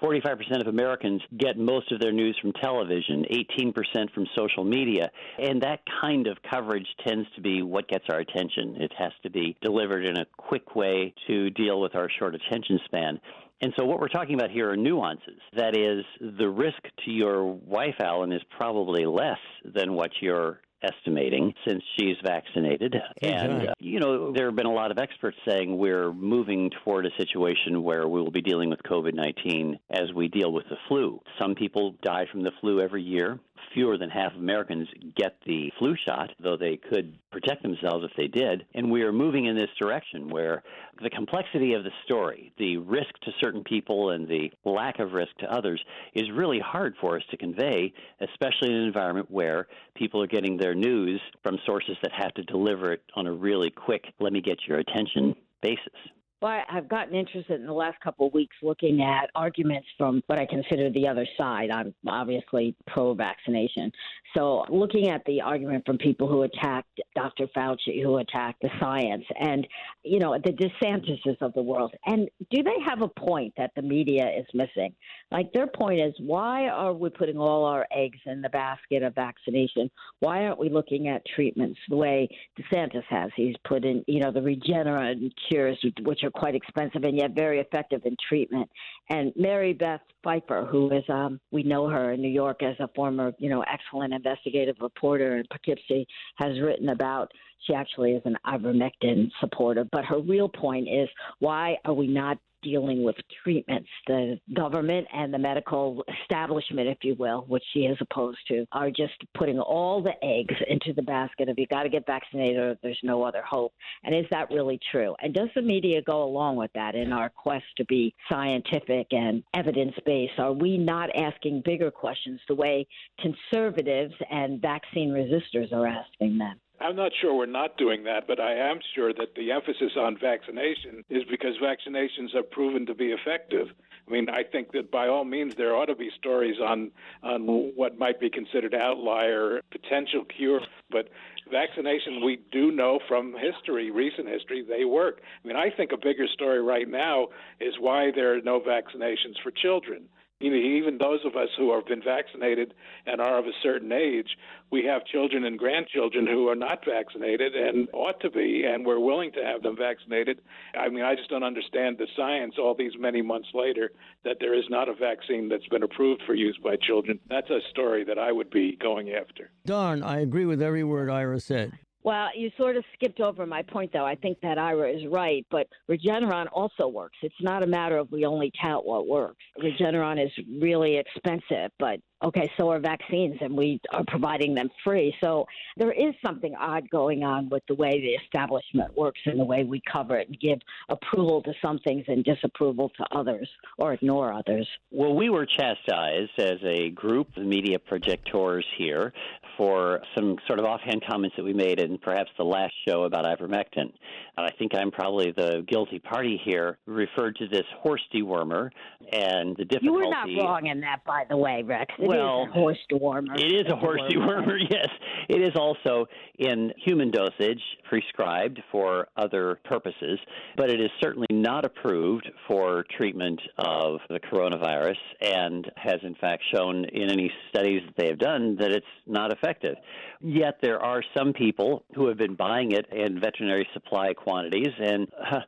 45% 0.00 0.60
of 0.60 0.68
Americans 0.68 1.20
get 1.36 1.58
most 1.58 1.90
of 1.90 1.98
their 1.98 2.12
news 2.12 2.38
from 2.40 2.52
television, 2.52 3.24
18% 3.28 3.74
from 4.14 4.24
social 4.36 4.62
media, 4.62 5.10
and 5.36 5.60
that 5.62 5.80
kind 6.00 6.28
of 6.28 6.36
coverage 6.48 6.86
tends 7.04 7.26
to 7.34 7.40
be 7.40 7.62
what 7.62 7.88
gets 7.88 8.04
our 8.08 8.20
attention. 8.20 8.76
It 8.78 8.92
has 8.96 9.10
to 9.24 9.30
be 9.30 9.56
delivered 9.60 10.06
in 10.06 10.18
a 10.18 10.26
quick 10.36 10.76
way 10.76 11.12
to 11.26 11.50
deal 11.50 11.80
with 11.80 11.96
our 11.96 12.08
short 12.20 12.36
attention 12.36 12.78
span. 12.84 13.20
And 13.60 13.72
so, 13.76 13.84
what 13.84 13.98
we're 13.98 14.06
talking 14.06 14.36
about 14.36 14.52
here 14.52 14.70
are 14.70 14.76
nuances. 14.76 15.40
That 15.56 15.76
is, 15.76 16.04
the 16.38 16.48
risk 16.48 16.80
to 17.04 17.10
your 17.10 17.44
wife, 17.44 17.96
Alan, 18.00 18.30
is 18.30 18.42
probably 18.56 19.06
less 19.06 19.40
than 19.64 19.94
what 19.94 20.12
your 20.20 20.60
estimating 20.82 21.54
since 21.66 21.82
she's 21.98 22.16
vaccinated. 22.24 22.96
And, 23.22 23.68
uh, 23.68 23.74
you 23.78 24.00
know, 24.00 24.32
there 24.32 24.46
have 24.46 24.56
been 24.56 24.66
a 24.66 24.72
lot 24.72 24.90
of 24.90 24.98
experts 24.98 25.36
saying 25.46 25.76
we're 25.76 26.12
moving 26.12 26.70
toward 26.84 27.06
a 27.06 27.10
situation 27.18 27.82
where 27.82 28.06
we 28.06 28.20
will 28.20 28.30
be 28.30 28.42
dealing 28.42 28.70
with 28.70 28.82
COVID 28.82 29.14
19 29.14 29.78
as 29.90 30.12
we 30.14 30.28
deal 30.28 30.52
with 30.52 30.64
the 30.68 30.76
flu. 30.88 31.20
Some 31.40 31.54
people 31.54 31.96
die 32.02 32.26
from 32.30 32.42
the 32.42 32.52
flu 32.60 32.80
every 32.80 33.02
year 33.02 33.38
fewer 33.74 33.98
than 33.98 34.10
half 34.10 34.34
Americans 34.34 34.88
get 35.16 35.36
the 35.46 35.70
flu 35.78 35.94
shot, 36.06 36.30
though 36.40 36.56
they 36.56 36.76
could 36.76 37.18
protect 37.30 37.62
themselves 37.62 38.04
if 38.04 38.10
they 38.16 38.26
did. 38.26 38.64
And 38.74 38.90
we 38.90 39.02
are 39.02 39.12
moving 39.12 39.46
in 39.46 39.56
this 39.56 39.70
direction 39.78 40.28
where 40.28 40.62
the 41.02 41.10
complexity 41.10 41.74
of 41.74 41.84
the 41.84 41.90
story, 42.04 42.52
the 42.58 42.78
risk 42.78 43.10
to 43.22 43.32
certain 43.40 43.62
people 43.64 44.10
and 44.10 44.26
the 44.28 44.50
lack 44.64 44.98
of 44.98 45.12
risk 45.12 45.36
to 45.38 45.52
others, 45.52 45.82
is 46.14 46.30
really 46.32 46.58
hard 46.58 46.94
for 47.00 47.16
us 47.16 47.22
to 47.30 47.36
convey, 47.36 47.92
especially 48.20 48.68
in 48.68 48.74
an 48.74 48.86
environment 48.86 49.30
where 49.30 49.66
people 49.94 50.22
are 50.22 50.26
getting 50.26 50.56
their 50.56 50.74
news 50.74 51.20
from 51.42 51.58
sources 51.66 51.96
that 52.02 52.12
have 52.12 52.34
to 52.34 52.42
deliver 52.44 52.92
it 52.92 53.02
on 53.14 53.26
a 53.26 53.32
really 53.32 53.70
quick, 53.70 54.04
let 54.20 54.32
me 54.32 54.40
get 54.40 54.58
your 54.66 54.78
attention 54.78 55.34
basis. 55.62 55.94
Well, 56.40 56.62
I've 56.70 56.88
gotten 56.88 57.16
interested 57.16 57.60
in 57.60 57.66
the 57.66 57.72
last 57.72 57.98
couple 58.00 58.28
of 58.28 58.32
weeks 58.32 58.54
looking 58.62 59.02
at 59.02 59.28
arguments 59.34 59.88
from 59.98 60.22
what 60.28 60.38
I 60.38 60.46
consider 60.46 60.88
the 60.88 61.08
other 61.08 61.26
side. 61.36 61.68
I'm 61.70 61.92
obviously 62.06 62.76
pro 62.86 63.12
vaccination. 63.12 63.90
So, 64.36 64.64
looking 64.68 65.08
at 65.08 65.24
the 65.24 65.40
argument 65.40 65.84
from 65.84 65.98
people 65.98 66.28
who 66.28 66.42
attacked 66.42 67.00
Dr. 67.16 67.48
Fauci, 67.56 68.00
who 68.02 68.18
attacked 68.18 68.62
the 68.62 68.68
science, 68.78 69.24
and, 69.40 69.66
you 70.04 70.20
know, 70.20 70.38
the 70.38 70.52
DeSantises 70.52 71.40
of 71.40 71.52
the 71.54 71.62
world. 71.62 71.92
And 72.06 72.28
do 72.52 72.62
they 72.62 72.76
have 72.86 73.02
a 73.02 73.08
point 73.08 73.54
that 73.56 73.72
the 73.74 73.82
media 73.82 74.30
is 74.38 74.46
missing? 74.54 74.94
Like, 75.32 75.52
their 75.52 75.66
point 75.66 75.98
is 76.00 76.14
why 76.20 76.68
are 76.68 76.92
we 76.92 77.10
putting 77.10 77.38
all 77.38 77.64
our 77.64 77.84
eggs 77.90 78.18
in 78.26 78.42
the 78.42 78.48
basket 78.50 79.02
of 79.02 79.14
vaccination? 79.16 79.90
Why 80.20 80.44
aren't 80.44 80.60
we 80.60 80.68
looking 80.68 81.08
at 81.08 81.22
treatments 81.34 81.80
the 81.88 81.96
way 81.96 82.28
DeSantis 82.60 83.04
has? 83.08 83.32
He's 83.34 83.56
put 83.66 83.84
in, 83.84 84.04
you 84.06 84.20
know, 84.20 84.30
the 84.30 84.40
Regeneron 84.40 85.32
cures, 85.48 85.84
which 86.02 86.22
are 86.22 86.27
are 86.28 86.40
quite 86.40 86.54
expensive 86.54 87.02
and 87.04 87.16
yet 87.16 87.32
very 87.34 87.60
effective 87.60 88.02
in 88.04 88.16
treatment. 88.28 88.68
And 89.10 89.32
Mary 89.36 89.72
Beth 89.72 90.00
Pfeiffer, 90.22 90.66
who 90.70 90.90
is, 90.90 91.04
um, 91.08 91.40
we 91.50 91.62
know 91.62 91.88
her 91.88 92.12
in 92.12 92.22
New 92.22 92.28
York 92.28 92.62
as 92.62 92.76
a 92.78 92.88
former, 92.94 93.32
you 93.38 93.50
know, 93.50 93.62
excellent 93.62 94.14
investigative 94.14 94.76
reporter 94.80 95.38
in 95.38 95.44
Poughkeepsie, 95.50 96.06
has 96.36 96.60
written 96.60 96.90
about. 96.90 97.32
She 97.66 97.74
actually 97.74 98.12
is 98.12 98.22
an 98.24 98.36
ivermectin 98.46 99.30
supporter, 99.40 99.84
but 99.90 100.04
her 100.04 100.20
real 100.20 100.48
point 100.48 100.88
is 100.88 101.08
why 101.40 101.76
are 101.84 101.92
we 101.92 102.06
not 102.06 102.38
dealing 102.62 103.02
with 103.02 103.16
treatments. 103.42 103.88
The 104.06 104.38
government 104.54 105.06
and 105.12 105.32
the 105.32 105.38
medical 105.38 106.04
establishment, 106.22 106.88
if 106.88 106.98
you 107.02 107.14
will, 107.14 107.44
which 107.48 107.64
she 107.72 107.80
is 107.80 107.98
opposed 108.00 108.38
to, 108.48 108.66
are 108.72 108.90
just 108.90 109.14
putting 109.36 109.58
all 109.58 110.02
the 110.02 110.14
eggs 110.24 110.54
into 110.68 110.92
the 110.92 111.02
basket 111.02 111.48
of 111.48 111.58
you 111.58 111.66
got 111.66 111.84
to 111.84 111.88
get 111.88 112.06
vaccinated 112.06 112.58
or 112.58 112.78
there's 112.82 112.98
no 113.02 113.22
other 113.22 113.42
hope. 113.42 113.72
And 114.04 114.14
is 114.14 114.26
that 114.30 114.50
really 114.50 114.80
true? 114.90 115.14
And 115.20 115.34
does 115.34 115.48
the 115.54 115.62
media 115.62 116.02
go 116.02 116.22
along 116.22 116.56
with 116.56 116.72
that 116.74 116.94
in 116.94 117.12
our 117.12 117.30
quest 117.30 117.66
to 117.76 117.84
be 117.84 118.14
scientific 118.30 119.08
and 119.12 119.42
evidence 119.54 119.94
based? 120.04 120.38
Are 120.38 120.52
we 120.52 120.78
not 120.78 121.10
asking 121.16 121.62
bigger 121.64 121.90
questions 121.90 122.40
the 122.48 122.54
way 122.54 122.86
conservatives 123.20 124.14
and 124.30 124.60
vaccine 124.60 125.10
resistors 125.10 125.72
are 125.72 125.86
asking 125.86 126.38
them? 126.38 126.58
I'm 126.80 126.96
not 126.96 127.12
sure 127.20 127.34
we're 127.34 127.46
not 127.46 127.76
doing 127.76 128.04
that, 128.04 128.26
but 128.26 128.38
I 128.40 128.54
am 128.54 128.78
sure 128.94 129.12
that 129.12 129.34
the 129.34 129.50
emphasis 129.50 129.92
on 129.96 130.16
vaccination 130.16 131.04
is 131.10 131.24
because 131.28 131.54
vaccinations 131.62 132.34
have 132.34 132.50
proven 132.50 132.86
to 132.86 132.94
be 132.94 133.06
effective. 133.06 133.68
I 134.06 134.10
mean, 134.10 134.30
I 134.30 134.42
think 134.42 134.72
that 134.72 134.90
by 134.90 135.08
all 135.08 135.24
means 135.24 135.54
there 135.56 135.74
ought 135.74 135.86
to 135.86 135.96
be 135.96 136.10
stories 136.18 136.56
on 136.60 136.90
on 137.22 137.42
what 137.46 137.98
might 137.98 138.20
be 138.20 138.30
considered 138.30 138.74
outlier 138.74 139.60
potential 139.70 140.24
cure, 140.24 140.60
but 140.90 141.08
vaccination 141.50 142.24
we 142.24 142.38
do 142.52 142.70
know 142.70 143.00
from 143.08 143.34
history, 143.34 143.90
recent 143.90 144.28
history, 144.28 144.64
they 144.66 144.84
work. 144.84 145.20
I 145.44 145.48
mean, 145.48 145.56
I 145.56 145.70
think 145.70 145.92
a 145.92 145.96
bigger 145.96 146.26
story 146.32 146.62
right 146.62 146.88
now 146.88 147.28
is 147.60 147.74
why 147.78 148.10
there 148.14 148.34
are 148.34 148.40
no 148.40 148.60
vaccinations 148.60 149.36
for 149.42 149.50
children 149.50 150.08
You 150.40 150.50
know, 150.50 150.56
even 150.56 150.98
those 150.98 151.24
of 151.24 151.34
us 151.34 151.48
who 151.58 151.74
have 151.74 151.86
been 151.86 152.02
vaccinated 152.02 152.72
and 153.06 153.20
are 153.20 153.38
of 153.38 153.46
a 153.46 153.52
certain 153.60 153.90
age, 153.90 154.36
we 154.70 154.84
have 154.84 155.04
children 155.04 155.44
and 155.44 155.58
grandchildren 155.58 156.28
who 156.28 156.48
are 156.48 156.54
not 156.54 156.84
vaccinated 156.84 157.56
and 157.56 157.88
ought 157.92 158.20
to 158.20 158.30
be, 158.30 158.64
and 158.64 158.86
we're 158.86 159.00
willing 159.00 159.32
to 159.32 159.44
have 159.44 159.62
them 159.62 159.76
vaccinated. 159.76 160.40
I 160.78 160.90
mean, 160.90 161.02
I 161.02 161.16
just 161.16 161.28
don't 161.28 161.42
understand 161.42 161.98
the 161.98 162.06
science 162.14 162.54
all 162.56 162.76
these 162.76 162.92
many 162.96 163.20
months 163.20 163.48
later 163.52 163.90
that 164.24 164.36
there 164.38 164.54
is 164.54 164.64
not 164.70 164.88
a 164.88 164.94
vaccine 164.94 165.48
that's 165.48 165.66
been 165.66 165.82
approved 165.82 166.22
for 166.24 166.34
use 166.34 166.58
by 166.62 166.76
children. 166.76 167.18
That's 167.28 167.50
a 167.50 167.58
story 167.70 168.04
that 168.04 168.18
I 168.18 168.30
would 168.30 168.50
be 168.50 168.76
going 168.76 169.10
after. 169.10 169.50
Don, 169.66 170.04
I 170.04 170.20
agree 170.20 170.44
with 170.44 170.62
every 170.62 170.84
word 170.84 171.10
Ira 171.10 171.40
said. 171.40 171.72
Well, 172.04 172.28
you 172.34 172.50
sort 172.56 172.76
of 172.76 172.84
skipped 172.94 173.20
over 173.20 173.44
my 173.44 173.62
point, 173.62 173.92
though. 173.92 174.06
I 174.06 174.14
think 174.14 174.40
that 174.40 174.56
Ira 174.56 174.90
is 174.90 175.02
right, 175.10 175.44
but 175.50 175.66
Regeneron 175.90 176.46
also 176.52 176.88
works. 176.88 177.16
It's 177.22 177.34
not 177.40 177.62
a 177.62 177.66
matter 177.66 177.98
of 177.98 178.10
we 178.12 178.24
only 178.24 178.52
tout 178.62 178.86
what 178.86 179.08
works. 179.08 179.44
Regeneron 179.62 180.24
is 180.24 180.30
really 180.60 180.96
expensive, 180.96 181.70
but 181.78 182.00
okay, 182.22 182.50
so 182.58 182.70
are 182.70 182.80
vaccines, 182.80 183.36
and 183.40 183.56
we 183.56 183.80
are 183.92 184.04
providing 184.06 184.54
them 184.54 184.68
free. 184.84 185.14
So 185.22 185.46
there 185.76 185.92
is 185.92 186.14
something 186.24 186.54
odd 186.54 186.88
going 186.90 187.22
on 187.22 187.48
with 187.48 187.62
the 187.68 187.74
way 187.74 188.00
the 188.00 188.14
establishment 188.24 188.96
works 188.96 189.20
and 189.26 189.38
the 189.38 189.44
way 189.44 189.64
we 189.64 189.80
cover 189.90 190.16
it 190.18 190.28
and 190.28 190.38
give 190.40 190.58
approval 190.88 191.42
to 191.42 191.52
some 191.62 191.78
things 191.80 192.04
and 192.08 192.24
disapproval 192.24 192.90
to 192.96 193.04
others 193.12 193.48
or 193.78 193.92
ignore 193.92 194.32
others. 194.32 194.66
Well, 194.90 195.14
we 195.14 195.30
were 195.30 195.46
chastised 195.46 196.38
as 196.38 196.58
a 196.64 196.90
group 196.90 197.28
of 197.36 197.44
media 197.44 197.78
projectors 197.78 198.64
here 198.76 199.12
for 199.56 200.00
some 200.16 200.36
sort 200.46 200.58
of 200.58 200.64
offhand 200.64 201.02
comments 201.08 201.36
that 201.36 201.44
we 201.44 201.52
made 201.52 201.80
in 201.80 201.98
perhaps 201.98 202.30
the 202.38 202.44
last 202.44 202.72
show 202.86 203.04
about 203.04 203.24
ivermectin. 203.24 203.92
And 204.36 204.46
I 204.46 204.50
think 204.58 204.74
I'm 204.74 204.90
probably 204.90 205.32
the 205.36 205.64
guilty 205.68 205.98
party 205.98 206.40
here, 206.44 206.78
referred 206.86 207.36
to 207.36 207.48
this 207.48 207.64
horse 207.80 208.02
dewormer 208.14 208.70
and 209.12 209.56
the 209.56 209.64
difficulty. 209.64 209.84
You 209.84 209.92
were 209.92 210.10
not 210.10 210.28
wrong 210.38 210.66
in 210.66 210.80
that, 210.80 211.04
by 211.04 211.24
the 211.28 211.36
way, 211.36 211.62
Rex. 211.62 211.92
It 212.08 212.16
well, 212.16 212.44
is 212.44 212.48
a 212.48 212.52
horse 212.52 212.78
dewormer. 212.90 213.38
It 213.38 213.52
is 213.52 213.72
a 213.72 213.76
horse 213.76 214.00
dewormer, 214.10 214.58
yes. 214.70 214.88
It 215.28 215.42
is 215.42 215.54
also 215.56 216.06
in 216.38 216.72
human 216.82 217.10
dosage 217.10 217.60
prescribed 217.88 218.62
for 218.72 219.08
other 219.16 219.58
purposes, 219.64 220.18
but 220.56 220.70
it 220.70 220.80
is 220.80 220.90
certainly 221.02 221.26
not 221.30 221.64
approved 221.64 222.30
for 222.46 222.84
treatment 222.96 223.40
of 223.58 224.00
the 224.08 224.20
coronavirus 224.20 224.96
and 225.20 225.70
has 225.76 226.00
in 226.02 226.14
fact 226.14 226.42
shown 226.54 226.84
in 226.86 227.10
any 227.10 227.30
studies 227.50 227.82
that 227.86 227.94
they 227.96 228.08
have 228.08 228.18
done 228.18 228.56
that 228.58 228.70
it's 228.70 228.86
not 229.06 229.32
effective. 229.32 229.76
Yet 230.20 230.58
there 230.62 230.80
are 230.80 231.02
some 231.16 231.32
people 231.32 231.84
who 231.94 232.08
have 232.08 232.16
been 232.16 232.34
buying 232.34 232.72
it 232.72 232.86
in 232.92 233.20
veterinary 233.20 233.68
supply 233.74 234.14
quantities 234.14 234.72
and 234.78 235.08
uh, 235.30 235.40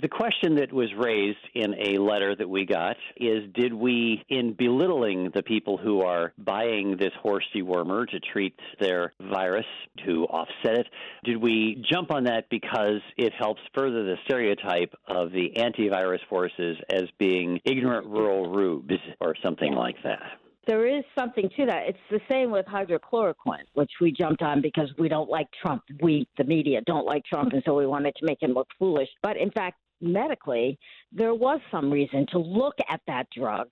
the 0.00 0.08
question 0.08 0.56
that 0.56 0.72
was 0.72 0.88
raised 0.94 1.38
in 1.54 1.74
a 1.74 1.98
letter 1.98 2.36
that 2.36 2.48
we 2.48 2.66
got 2.66 2.96
is 3.16 3.44
did 3.54 3.72
we, 3.72 4.22
in 4.28 4.52
belittling 4.52 5.30
the 5.34 5.42
people 5.42 5.78
who 5.78 6.02
are 6.06 6.32
buying 6.38 6.96
this 6.96 7.12
horse 7.20 7.44
dewormer 7.54 8.08
to 8.08 8.20
treat 8.20 8.54
their 8.80 9.12
virus 9.20 9.66
to 10.04 10.24
offset 10.24 10.80
it, 10.80 10.86
did 11.24 11.36
we 11.36 11.84
jump 11.90 12.10
on 12.10 12.24
that 12.24 12.48
because 12.50 13.00
it 13.16 13.32
helps 13.38 13.60
further 13.74 14.04
the 14.04 14.16
stereotype 14.24 14.94
of 15.08 15.32
the 15.32 15.52
antivirus 15.56 16.20
forces 16.28 16.76
as 16.90 17.04
being 17.18 17.60
ignorant 17.64 18.06
rural 18.06 18.50
rubes 18.50 18.94
or 19.20 19.34
something 19.42 19.72
like 19.72 19.96
that? 20.02 20.22
there 20.66 20.86
is 20.86 21.04
something 21.16 21.48
to 21.56 21.66
that. 21.66 21.84
It's 21.86 21.98
the 22.10 22.20
same 22.30 22.50
with 22.50 22.66
hydrochloroquine, 22.66 23.66
which 23.74 23.90
we 24.00 24.12
jumped 24.12 24.42
on 24.42 24.60
because 24.60 24.92
we 24.98 25.08
don't 25.08 25.30
like 25.30 25.46
Trump. 25.62 25.82
We, 26.02 26.26
the 26.36 26.44
media, 26.44 26.80
don't 26.86 27.06
like 27.06 27.24
Trump, 27.24 27.52
and 27.52 27.62
so 27.64 27.76
we 27.76 27.86
wanted 27.86 28.14
to 28.16 28.26
make 28.26 28.42
him 28.42 28.52
look 28.52 28.68
foolish. 28.78 29.08
But 29.22 29.36
in 29.36 29.50
fact, 29.52 29.78
medically, 30.00 30.78
there 31.12 31.34
was 31.34 31.60
some 31.70 31.90
reason 31.90 32.26
to 32.32 32.38
look 32.38 32.74
at 32.88 33.00
that 33.06 33.28
drug 33.36 33.68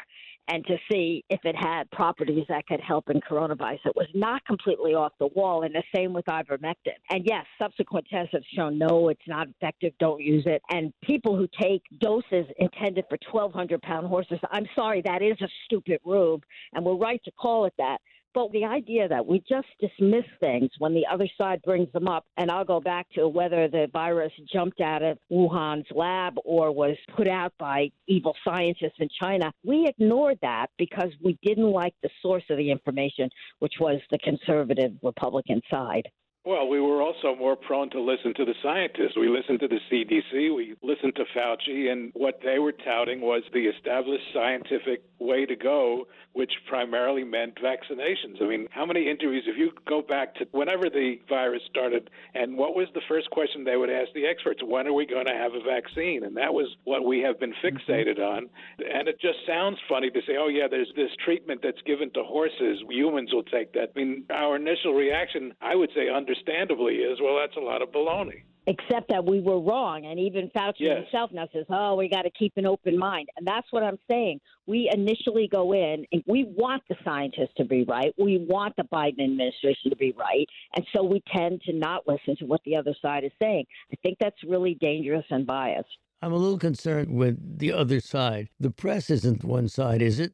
and 0.48 0.64
to 0.66 0.76
see 0.90 1.24
if 1.30 1.40
it 1.44 1.56
had 1.56 1.90
properties 1.90 2.44
that 2.48 2.66
could 2.66 2.80
help 2.80 3.08
in 3.10 3.20
coronavirus. 3.20 3.78
It 3.86 3.96
was 3.96 4.08
not 4.14 4.44
completely 4.44 4.94
off 4.94 5.12
the 5.18 5.28
wall, 5.28 5.62
and 5.62 5.74
the 5.74 5.82
same 5.94 6.12
with 6.12 6.24
ivermectin. 6.26 6.96
And 7.10 7.24
yes, 7.24 7.44
subsequent 7.60 8.06
tests 8.10 8.30
have 8.32 8.42
shown 8.54 8.78
no, 8.78 9.08
it's 9.08 9.20
not 9.26 9.48
effective, 9.48 9.92
don't 9.98 10.20
use 10.20 10.44
it. 10.46 10.62
And 10.70 10.92
people 11.02 11.36
who 11.36 11.48
take 11.60 11.82
doses 12.00 12.46
intended 12.58 13.04
for 13.08 13.18
1,200 13.30 13.80
pound 13.82 14.06
horses, 14.06 14.38
I'm 14.50 14.66
sorry, 14.74 15.02
that 15.04 15.22
is 15.22 15.40
a 15.40 15.48
stupid 15.64 16.00
rube, 16.04 16.42
and 16.72 16.84
we're 16.84 16.96
right 16.96 17.22
to 17.24 17.30
call 17.32 17.64
it 17.64 17.72
that. 17.78 17.98
But 18.34 18.50
the 18.50 18.64
idea 18.64 19.06
that 19.06 19.24
we 19.24 19.44
just 19.48 19.68
dismiss 19.80 20.24
things 20.40 20.70
when 20.78 20.92
the 20.92 21.06
other 21.06 21.28
side 21.38 21.62
brings 21.62 21.90
them 21.92 22.08
up, 22.08 22.26
and 22.36 22.50
I'll 22.50 22.64
go 22.64 22.80
back 22.80 23.06
to 23.14 23.28
whether 23.28 23.68
the 23.68 23.88
virus 23.92 24.32
jumped 24.52 24.80
out 24.80 25.02
of 25.02 25.18
Wuhan's 25.30 25.86
lab 25.94 26.34
or 26.44 26.72
was 26.72 26.96
put 27.16 27.28
out 27.28 27.52
by 27.58 27.92
evil 28.08 28.34
scientists 28.44 28.98
in 28.98 29.08
China, 29.22 29.52
we 29.64 29.86
ignored 29.86 30.38
that 30.42 30.66
because 30.78 31.12
we 31.22 31.38
didn't 31.42 31.70
like 31.70 31.94
the 32.02 32.10
source 32.22 32.44
of 32.50 32.56
the 32.56 32.72
information, 32.72 33.30
which 33.60 33.74
was 33.78 34.00
the 34.10 34.18
conservative 34.18 34.92
Republican 35.02 35.62
side. 35.70 36.08
Well, 36.46 36.68
we 36.68 36.78
were 36.78 37.00
also 37.00 37.34
more 37.34 37.56
prone 37.56 37.88
to 37.90 38.00
listen 38.00 38.34
to 38.34 38.44
the 38.44 38.54
scientists. 38.62 39.16
We 39.16 39.28
listened 39.28 39.60
to 39.60 39.68
the 39.68 39.80
CDC, 39.90 40.54
we 40.54 40.74
listened 40.82 41.16
to 41.16 41.24
Fauci, 41.34 41.90
and 41.90 42.10
what 42.12 42.40
they 42.44 42.58
were 42.58 42.72
touting 42.72 43.22
was 43.22 43.42
the 43.54 43.66
established 43.66 44.24
scientific 44.34 45.02
way 45.24 45.46
to 45.46 45.56
go, 45.56 46.06
which 46.32 46.52
primarily 46.68 47.24
meant 47.24 47.56
vaccinations. 47.56 48.42
I 48.42 48.46
mean, 48.46 48.66
how 48.70 48.84
many 48.84 49.08
interviews, 49.08 49.44
if 49.46 49.56
you 49.56 49.72
go 49.88 50.02
back 50.02 50.34
to 50.36 50.46
whenever 50.52 50.90
the 50.90 51.16
virus 51.28 51.62
started, 51.68 52.10
and 52.34 52.56
what 52.56 52.74
was 52.76 52.88
the 52.94 53.00
first 53.08 53.30
question 53.30 53.64
they 53.64 53.76
would 53.76 53.90
ask 53.90 54.12
the 54.14 54.26
experts? 54.26 54.60
When 54.62 54.86
are 54.86 54.92
we 54.92 55.06
going 55.06 55.26
to 55.26 55.34
have 55.34 55.52
a 55.54 55.60
vaccine? 55.60 56.24
And 56.24 56.36
that 56.36 56.52
was 56.52 56.68
what 56.84 57.04
we 57.04 57.20
have 57.20 57.40
been 57.40 57.52
mm-hmm. 57.52 57.76
fixated 57.76 58.18
on. 58.18 58.48
And 58.78 59.08
it 59.08 59.20
just 59.20 59.38
sounds 59.46 59.78
funny 59.88 60.10
to 60.10 60.20
say, 60.26 60.34
oh, 60.38 60.48
yeah, 60.48 60.68
there's 60.68 60.92
this 60.96 61.10
treatment 61.24 61.60
that's 61.62 61.82
given 61.86 62.10
to 62.14 62.22
horses. 62.22 62.82
Humans 62.88 63.32
will 63.32 63.44
take 63.44 63.72
that. 63.74 63.90
I 63.94 63.98
mean, 63.98 64.24
our 64.30 64.56
initial 64.56 64.94
reaction, 64.94 65.54
I 65.60 65.74
would 65.74 65.90
say, 65.94 66.10
understandably 66.10 66.96
is, 66.96 67.18
well, 67.22 67.38
that's 67.40 67.56
a 67.56 67.60
lot 67.60 67.82
of 67.82 67.90
baloney. 67.90 68.42
Except 68.66 69.10
that 69.10 69.26
we 69.26 69.40
were 69.40 69.60
wrong, 69.60 70.06
and 70.06 70.18
even 70.18 70.50
Fauci 70.56 70.74
yes. 70.78 71.02
himself 71.02 71.30
now 71.32 71.46
says, 71.52 71.66
"Oh, 71.68 71.96
we 71.96 72.08
got 72.08 72.22
to 72.22 72.30
keep 72.30 72.54
an 72.56 72.64
open 72.64 72.98
mind," 72.98 73.28
and 73.36 73.46
that's 73.46 73.66
what 73.70 73.82
I'm 73.82 73.98
saying. 74.10 74.40
We 74.66 74.90
initially 74.90 75.48
go 75.48 75.74
in, 75.74 76.06
and 76.12 76.22
we 76.26 76.44
want 76.44 76.82
the 76.88 76.96
scientists 77.04 77.52
to 77.58 77.66
be 77.66 77.84
right. 77.84 78.14
We 78.16 78.46
want 78.48 78.74
the 78.76 78.84
Biden 78.84 79.22
administration 79.22 79.90
to 79.90 79.96
be 79.96 80.14
right, 80.18 80.48
and 80.76 80.86
so 80.96 81.02
we 81.02 81.22
tend 81.30 81.60
to 81.66 81.74
not 81.74 82.08
listen 82.08 82.36
to 82.38 82.46
what 82.46 82.62
the 82.64 82.74
other 82.76 82.94
side 83.02 83.24
is 83.24 83.32
saying. 83.40 83.66
I 83.92 83.96
think 84.02 84.16
that's 84.18 84.42
really 84.48 84.78
dangerous 84.80 85.26
and 85.28 85.46
biased. 85.46 85.88
I'm 86.22 86.32
a 86.32 86.36
little 86.36 86.58
concerned 86.58 87.14
with 87.14 87.58
the 87.58 87.70
other 87.70 88.00
side. 88.00 88.48
The 88.58 88.70
press 88.70 89.10
isn't 89.10 89.44
one 89.44 89.68
side, 89.68 90.00
is 90.00 90.18
it? 90.20 90.32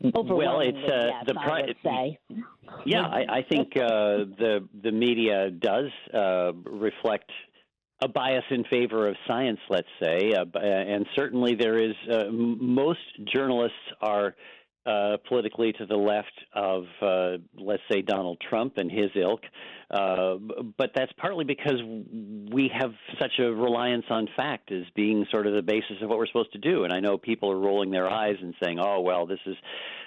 Well, 0.00 0.60
it's 0.60 0.76
uh, 0.76 1.06
yes, 1.06 1.24
the 1.26 1.34
pri- 1.34 1.74
say. 1.82 2.18
Yeah, 2.84 3.02
I, 3.02 3.38
I 3.38 3.42
think 3.48 3.76
uh, 3.76 4.26
the 4.38 4.68
the 4.82 4.92
media 4.92 5.50
does 5.50 5.90
uh, 6.12 6.52
reflect 6.64 7.30
a 8.04 8.08
bias 8.08 8.44
in 8.50 8.64
favor 8.64 9.08
of 9.08 9.16
science, 9.26 9.60
let's 9.70 9.88
say, 10.00 10.34
uh, 10.34 10.58
and 10.58 11.06
certainly 11.16 11.54
there 11.54 11.78
is. 11.78 11.94
Uh, 12.10 12.24
most 12.30 13.00
journalists 13.34 13.76
are 14.00 14.34
uh, 14.86 15.16
politically 15.26 15.72
to 15.72 15.86
the 15.86 15.96
left 15.96 16.32
of, 16.52 16.84
uh, 17.00 17.38
let's 17.56 17.82
say, 17.90 18.02
Donald 18.02 18.38
Trump 18.50 18.74
and 18.76 18.90
his 18.90 19.10
ilk. 19.16 19.40
Uh, 19.90 20.36
but 20.76 20.90
that's 20.94 21.12
partly 21.16 21.44
because 21.44 21.80
we 22.52 22.70
have 22.78 22.92
such 23.18 23.32
a 23.38 23.44
reliance 23.44 24.04
on 24.10 24.28
fact 24.36 24.70
as 24.72 24.82
being 24.94 25.24
sort 25.30 25.46
of 25.46 25.54
the 25.54 25.62
basis 25.62 25.96
of 26.02 26.10
what 26.10 26.18
we're 26.18 26.26
supposed 26.26 26.52
to 26.52 26.58
do. 26.58 26.84
And 26.84 26.92
I 26.92 27.00
know 27.00 27.16
people 27.16 27.50
are 27.50 27.58
rolling 27.58 27.90
their 27.90 28.08
eyes 28.08 28.36
and 28.42 28.54
saying, 28.62 28.78
"Oh, 28.78 29.00
well, 29.00 29.24
this 29.24 29.40
is 29.46 29.56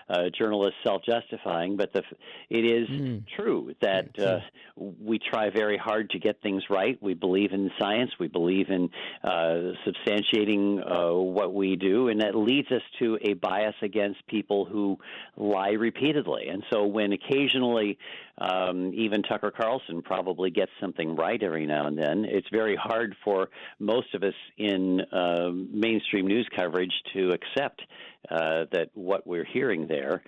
uh, 0.09 0.23
journalists 0.37 0.77
self-justifying," 0.83 1.77
but 1.77 1.93
the, 1.93 2.01
it 2.49 2.65
is 2.65 2.87
mm. 2.89 3.23
true 3.35 3.73
that 3.81 4.17
uh, 4.19 4.39
we 4.75 5.19
try 5.19 5.49
very 5.49 5.77
hard 5.77 6.09
to 6.11 6.19
get 6.19 6.41
things 6.41 6.63
right. 6.69 6.97
We 7.01 7.13
believe 7.13 7.51
in 7.53 7.69
science. 7.79 8.11
We 8.19 8.27
believe 8.27 8.69
in 8.69 8.89
uh, 9.23 9.73
substantiating 9.85 10.79
uh, 10.79 11.13
what 11.15 11.53
we 11.53 11.75
do, 11.75 12.09
and 12.09 12.21
that 12.21 12.35
leads 12.35 12.71
us 12.71 12.81
to 12.99 13.17
a 13.21 13.33
bias 13.33 13.75
against 13.81 14.25
people 14.27 14.65
who 14.65 14.97
lie 15.35 15.71
repeatedly. 15.71 16.47
And 16.49 16.63
so, 16.71 16.85
when 16.85 17.13
occasionally 17.13 17.97
um, 18.37 18.91
even 18.93 19.23
Tucker 19.23 19.51
Carlson 19.51 20.01
probably 20.01 20.51
gets 20.51 20.71
something 20.79 21.15
right 21.15 21.41
every 21.41 21.65
now 21.65 21.87
and 21.87 21.97
then. 21.97 22.25
It's 22.25 22.47
very 22.51 22.75
hard 22.75 23.15
for 23.23 23.49
most 23.79 24.13
of 24.13 24.23
us 24.23 24.33
in 24.57 25.01
uh, 25.11 25.49
mainstream 25.51 26.27
news 26.27 26.47
coverage 26.55 26.93
to 27.13 27.31
accept 27.31 27.81
uh, 28.29 28.65
that 28.71 28.89
what 28.93 29.25
we're 29.25 29.45
hearing 29.45 29.87
there 29.87 30.23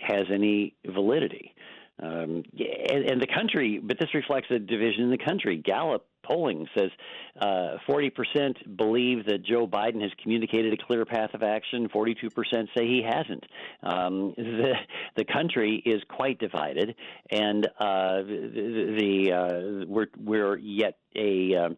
has 0.00 0.26
any 0.32 0.74
validity. 0.86 1.54
Um, 2.02 2.42
and, 2.58 3.04
and, 3.10 3.22
the 3.22 3.26
country, 3.26 3.80
but 3.82 3.98
this 3.98 4.12
reflects 4.12 4.48
a 4.50 4.58
division 4.58 5.04
in 5.04 5.10
the 5.10 5.18
country. 5.18 5.56
Gallup 5.56 6.06
polling 6.26 6.66
says 6.76 6.90
uh, 7.40 7.76
40% 7.88 8.76
believe 8.76 9.24
that 9.26 9.44
Joe 9.44 9.66
Biden 9.66 10.02
has 10.02 10.10
communicated 10.22 10.72
a 10.74 10.86
clear 10.86 11.04
path 11.04 11.30
of 11.34 11.42
action. 11.42 11.88
42% 11.88 12.30
say 12.76 12.86
he 12.86 13.02
hasn't. 13.08 13.44
Um, 13.82 14.34
the 14.36 14.74
the 15.16 15.24
country 15.24 15.82
is 15.86 16.02
quite 16.08 16.38
divided, 16.38 16.94
and 17.30 17.66
uh, 17.66 18.22
the, 18.22 19.32
uh, 19.32 19.86
we're 19.88 20.08
we're 20.18 20.58
yet 20.58 20.98
a 21.14 21.54
um, 21.54 21.76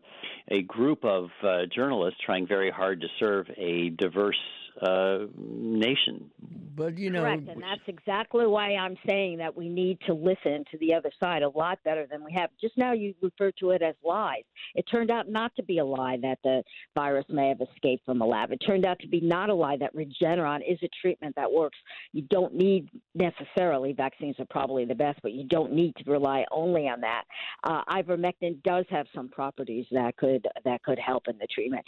a 0.48 0.62
group 0.62 1.04
of 1.04 1.28
uh, 1.42 1.66
journalists 1.72 2.20
trying 2.24 2.46
very 2.46 2.70
hard 2.70 3.00
to 3.02 3.06
serve 3.20 3.46
a 3.56 3.90
diverse 3.90 4.40
uh, 4.82 5.26
nation. 5.36 6.30
But 6.76 6.96
you 6.96 7.10
know, 7.10 7.22
correct, 7.22 7.48
and 7.48 7.60
that's 7.60 7.80
exactly 7.88 8.46
why 8.46 8.74
I'm 8.76 8.96
saying 9.08 9.38
that 9.38 9.56
we 9.56 9.68
need 9.68 9.98
to 10.06 10.14
listen 10.14 10.64
to 10.70 10.78
the 10.78 10.94
other 10.94 11.10
side 11.18 11.42
a 11.42 11.48
lot 11.48 11.80
better 11.84 12.06
than 12.08 12.24
we 12.24 12.32
have. 12.34 12.50
Just 12.60 12.78
now, 12.78 12.92
you 12.92 13.14
referred 13.20 13.54
to 13.58 13.70
it 13.70 13.82
as 13.82 13.96
lies. 14.04 14.44
It 14.76 14.84
turned 14.88 15.10
out 15.10 15.28
not 15.28 15.54
to 15.56 15.64
be 15.64 15.78
a 15.78 15.84
lie 15.84 16.18
that 16.22 16.38
the 16.44 16.62
virus 16.94 17.24
may 17.28 17.48
have 17.48 17.60
escaped 17.60 18.04
from 18.04 18.22
a 18.22 18.26
lab. 18.26 18.52
It 18.52 18.58
turned 18.64 18.86
out 18.86 19.00
to 19.00 19.08
be 19.08 19.20
not 19.20 19.50
a 19.50 19.54
lie 19.54 19.76
that 19.78 19.94
Regeneron 19.96 20.60
is 20.68 20.78
a 20.84 20.88
treatment 21.02 21.34
that 21.34 21.50
works. 21.50 21.78
You 22.12 22.22
don't 22.30 22.54
need 22.54 22.88
necessarily 23.16 23.92
vaccines 23.92 24.36
are 24.38 24.46
probably 24.48 24.84
the 24.84 24.94
best, 24.94 25.18
but 25.22 25.32
you 25.32 25.48
don't 25.48 25.72
need 25.72 25.96
to 25.96 26.10
rely 26.10 26.44
only 26.52 26.88
on 26.88 27.00
that. 27.00 27.24
Uh, 27.64 27.82
ivermectin 27.90 28.62
does 28.62 28.84
have 28.90 29.06
some 29.12 29.28
properties 29.28 29.86
that 29.90 30.16
could 30.16 30.46
that 30.64 30.82
could 30.84 30.98
help 30.98 31.24
in 31.28 31.36
the 31.38 31.46
treatment. 31.52 31.84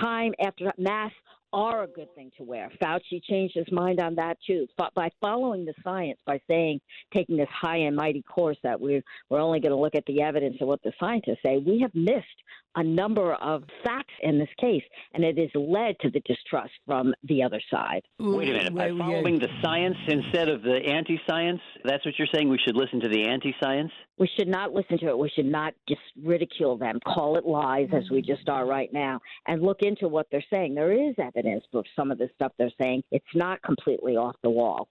Time 0.00 0.34
after 0.40 0.72
masks 0.78 1.16
are 1.56 1.84
a 1.84 1.86
good 1.86 2.14
thing 2.14 2.30
to 2.36 2.44
wear. 2.44 2.70
Fauci 2.82 3.22
changed 3.24 3.54
his 3.56 3.72
mind 3.72 3.98
on 3.98 4.14
that 4.16 4.36
too. 4.46 4.66
By 4.94 5.10
following 5.22 5.64
the 5.64 5.72
science, 5.82 6.18
by 6.26 6.38
saying, 6.46 6.80
taking 7.14 7.38
this 7.38 7.48
high 7.50 7.78
and 7.78 7.96
mighty 7.96 8.22
course 8.22 8.58
that 8.62 8.78
we're, 8.78 9.02
we're 9.30 9.40
only 9.40 9.58
going 9.60 9.72
to 9.72 9.78
look 9.78 9.94
at 9.94 10.04
the 10.04 10.20
evidence 10.20 10.58
of 10.60 10.68
what 10.68 10.82
the 10.82 10.92
scientists 11.00 11.38
say, 11.44 11.56
we 11.56 11.80
have 11.80 11.94
missed 11.94 12.26
a 12.76 12.84
number 12.84 13.32
of 13.32 13.64
facts 13.82 14.12
in 14.22 14.38
this 14.38 14.50
case, 14.60 14.82
and 15.14 15.24
it 15.24 15.38
has 15.38 15.48
led 15.54 15.98
to 16.00 16.10
the 16.10 16.20
distrust 16.26 16.72
from 16.84 17.14
the 17.24 17.42
other 17.42 17.60
side. 17.70 18.02
Wait 18.18 18.50
a 18.50 18.52
minute. 18.52 18.74
By 18.74 18.90
following 18.90 19.38
the 19.38 19.48
science 19.62 19.96
instead 20.08 20.50
of 20.50 20.62
the 20.62 20.76
anti 20.86 21.18
science, 21.26 21.60
that's 21.84 22.04
what 22.04 22.18
you're 22.18 22.28
saying? 22.34 22.50
We 22.50 22.58
should 22.58 22.76
listen 22.76 23.00
to 23.00 23.08
the 23.08 23.26
anti 23.26 23.54
science? 23.62 23.92
We 24.18 24.28
should 24.36 24.48
not 24.48 24.72
listen 24.72 24.98
to 24.98 25.08
it. 25.08 25.18
We 25.18 25.28
should 25.28 25.46
not 25.46 25.74
just 25.88 26.00
ridicule 26.22 26.78
them, 26.78 27.00
call 27.06 27.36
it 27.36 27.44
lies, 27.44 27.88
as 27.92 28.10
we 28.10 28.22
just 28.22 28.48
are 28.48 28.66
right 28.66 28.90
now, 28.92 29.20
and 29.46 29.62
look 29.62 29.82
into 29.82 30.08
what 30.08 30.26
they're 30.30 30.44
saying. 30.50 30.74
There 30.74 30.92
is 30.92 31.14
evidence 31.18 31.64
for 31.70 31.82
some 31.94 32.10
of 32.10 32.18
the 32.18 32.30
stuff 32.34 32.52
they're 32.58 32.70
saying. 32.80 33.02
It's 33.10 33.24
not 33.34 33.62
completely 33.62 34.16
off 34.16 34.36
the 34.42 34.50
wall. 34.50 34.88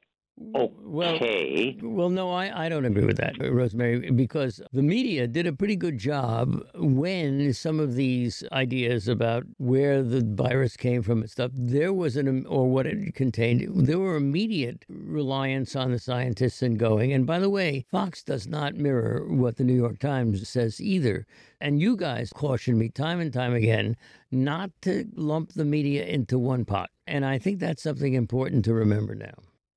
Okay. 0.54 1.78
Well, 1.82 1.92
well, 1.94 2.10
no, 2.10 2.30
I, 2.32 2.66
I 2.66 2.70
don't 2.70 2.84
agree 2.84 3.06
with 3.06 3.16
that, 3.18 3.36
Rosemary, 3.40 4.12
because 4.12 4.62
the 4.74 4.82
media 4.82 5.28
did 5.28 5.48
a 5.48 5.54
pretty 5.54 5.78
good 5.78 5.98
job 5.98 6.62
when 6.76 7.54
some 7.54 7.80
of 7.80 7.96
these 7.96 8.44
ideas 8.52 9.08
about 9.08 9.46
where 9.58 10.04
the 10.04 10.22
virus 10.26 10.76
came 10.76 11.04
from 11.04 11.22
and 11.22 11.32
stuff, 11.32 11.52
there 11.54 11.94
was 11.94 12.18
an, 12.18 12.46
or 12.48 12.70
what 12.70 12.86
it 12.86 13.16
contained, 13.16 13.88
there 13.88 14.00
were 14.00 14.18
immediate 14.18 14.84
reliance 14.90 15.74
on 15.74 15.92
the 15.92 16.00
scientists 16.00 16.62
and 16.62 16.78
going. 16.78 17.14
And 17.14 17.26
by 17.26 17.40
the 17.40 17.50
way, 17.50 17.86
Fox 17.90 18.22
does 18.22 18.46
not 18.46 18.76
mirror 18.76 19.26
what 19.30 19.56
the 19.56 19.64
New 19.64 19.76
York 19.76 20.00
Times 20.00 20.48
says 20.50 20.82
either. 20.82 21.26
And 21.62 21.80
you 21.80 21.96
guys 21.96 22.32
cautioned 22.34 22.78
me 22.78 22.90
time 22.90 23.22
and 23.22 23.32
time 23.32 23.54
again 23.54 23.96
not 24.32 24.72
to 24.82 25.08
lump 25.16 25.54
the 25.54 25.66
media 25.66 26.06
into 26.06 26.38
one 26.38 26.66
pot. 26.66 26.90
And 27.08 27.26
I 27.26 27.38
think 27.38 27.60
that's 27.60 27.84
something 27.84 28.14
important 28.14 28.66
to 28.66 28.74
remember 28.74 29.16
now. 29.16 29.36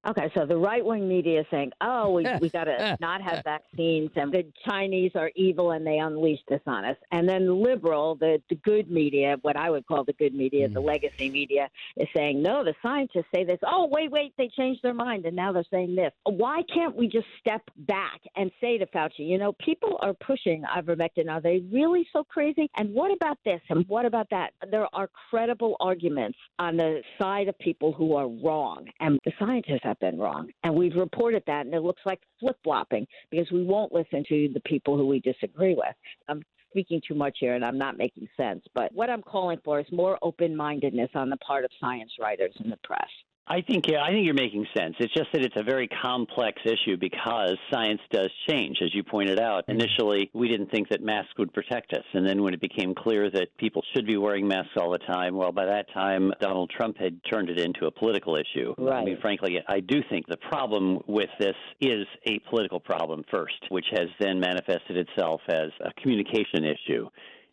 Okay, 0.09 0.31
so 0.35 0.47
the 0.47 0.57
right 0.57 0.83
wing 0.83 1.07
media 1.07 1.41
is 1.41 1.47
saying, 1.50 1.71
"Oh, 1.83 2.12
we 2.12 2.27
we 2.41 2.49
got 2.59 2.65
to 2.65 2.97
not 2.99 3.21
have 3.21 3.45
vaccines, 3.45 4.11
and 4.17 4.33
the 4.33 4.47
Chinese 4.67 5.12
are 5.15 5.31
evil 5.37 5.73
and 5.73 5.87
they 5.87 5.99
unleashed 5.99 6.49
this 6.49 6.62
on 6.67 6.87
us." 6.87 6.97
And 7.12 7.29
then 7.29 7.62
liberal, 7.62 8.15
the 8.15 8.41
the 8.49 8.55
good 8.57 8.91
media, 8.91 9.37
what 9.43 9.57
I 9.57 9.69
would 9.69 9.87
call 9.87 10.05
the 10.05 10.15
good 10.15 10.35
media, 10.35 10.67
mm. 10.67 10.73
the 10.73 10.81
legacy 10.81 11.29
media, 11.29 11.69
is 11.99 12.09
saying, 12.17 12.41
"No, 12.41 12.65
the 12.65 12.75
scientists 12.83 13.27
say 13.35 13.45
this. 13.45 13.59
Oh, 13.67 13.87
wait, 13.91 14.11
wait, 14.11 14.33
they 14.38 14.49
changed 14.49 14.83
their 14.83 14.95
mind, 14.95 15.27
and 15.27 15.37
now 15.37 15.53
they're 15.53 15.65
saying 15.71 15.95
this." 15.95 16.12
Why 16.25 16.62
can't 16.73 16.97
we 16.97 17.09
just 17.09 17.27
step 17.38 17.62
back 17.77 18.21
and 18.37 18.50
say 18.62 18.79
to 18.79 18.87
Fauci, 18.87 19.29
you 19.29 19.37
know, 19.37 19.53
people 19.53 19.99
are 20.00 20.15
pushing 20.15 20.62
ivermectin. 20.62 21.29
Are 21.29 21.41
they 21.41 21.62
really 21.71 22.07
so 22.12 22.25
crazy? 22.25 22.71
And 22.77 22.95
what 22.95 23.12
about 23.12 23.37
this? 23.45 23.61
And 23.69 23.87
what 23.88 24.07
about 24.07 24.29
that? 24.31 24.53
There 24.71 24.87
are 24.95 25.11
credible 25.31 25.77
arguments 25.81 26.38
on 26.59 26.77
the 26.77 27.03
side 27.21 27.49
of 27.49 27.59
people 27.59 27.93
who 27.93 28.15
are 28.15 28.29
wrong, 28.29 28.87
and 29.00 29.19
the 29.25 29.33
scientists 29.38 29.81
have 29.83 29.98
been 30.00 30.19
wrong. 30.19 30.50
And 30.64 30.75
we've 30.75 30.95
reported 30.95 31.43
that, 31.47 31.67
and 31.67 31.75
it 31.75 31.83
looks 31.83 32.02
like 32.07 32.21
flip 32.40 32.57
flopping 32.64 33.07
because 33.31 33.50
we 33.50 33.64
won't 33.64 33.93
listen 33.93 34.25
to 34.28 34.50
the 34.52 34.61
people 34.61 34.97
who 34.97 35.07
we 35.07 35.21
disagree 35.21 35.75
with. 35.75 35.95
I'm 36.28 36.43
speaking 36.71 37.00
too 37.07 37.14
much 37.14 37.38
here 37.40 37.55
and 37.55 37.64
I'm 37.64 37.78
not 37.78 37.97
making 37.97 38.28
sense. 38.37 38.62
But 38.75 38.93
what 38.93 39.11
I'm 39.11 39.23
calling 39.23 39.59
for 39.64 39.81
is 39.81 39.87
more 39.90 40.19
open 40.23 40.55
mindedness 40.55 41.11
on 41.14 41.31
the 41.31 41.37
part 41.38 41.64
of 41.64 41.71
science 41.81 42.12
writers 42.21 42.55
in 42.62 42.71
the 42.71 42.78
press. 42.85 43.09
I 43.49 43.62
think 43.62 43.85
yeah, 43.88 44.02
I 44.02 44.11
think 44.11 44.26
you're 44.26 44.35
making 44.35 44.67
sense. 44.76 44.95
It's 45.00 45.12
just 45.14 45.28
that 45.33 45.43
it's 45.43 45.55
a 45.57 45.62
very 45.62 45.88
complex 45.88 46.61
issue 46.64 46.97
because 46.99 47.57
science 47.73 48.00
does 48.12 48.28
change, 48.49 48.78
as 48.83 48.95
you 48.95 49.02
pointed 49.02 49.40
out. 49.40 49.67
Mm-hmm. 49.67 49.81
Initially, 49.81 50.31
we 50.35 50.49
didn't 50.49 50.71
think 50.71 50.88
that 50.90 51.02
masks 51.02 51.33
would 51.38 51.52
protect 51.55 51.93
us, 51.95 52.05
and 52.12 52.26
then 52.26 52.43
when 52.43 52.52
it 52.52 52.61
became 52.61 52.95
clear 52.95 53.31
that 53.31 53.49
people 53.57 53.83
should 53.95 54.07
be 54.07 54.17
wearing 54.17 54.47
masks 54.47 54.73
all 54.76 54.90
the 54.90 54.99
time, 54.99 55.35
well, 55.35 55.52
by 55.52 55.64
that 55.64 55.87
time 55.95 56.33
Donald 56.40 56.71
Trump 56.76 56.99
had 56.99 57.19
turned 57.31 57.49
it 57.49 57.59
into 57.59 57.87
a 57.87 57.90
political 57.90 58.37
issue. 58.37 58.75
Right. 58.76 59.00
I 59.00 59.05
mean, 59.05 59.19
frankly, 59.21 59.59
I 59.67 59.81
do 59.81 60.02
think 60.11 60.26
the 60.26 60.37
problem 60.37 61.00
with 61.07 61.31
this 61.40 61.57
is 61.81 62.07
a 62.26 62.38
political 62.50 62.81
problem 62.81 63.25
first, 63.31 63.55
which 63.71 63.87
has 63.93 64.09
then 64.21 64.38
manifested 64.40 64.97
itself 64.97 65.40
as 65.49 65.71
a 65.81 65.93
communication 66.02 66.64
issue 66.64 67.09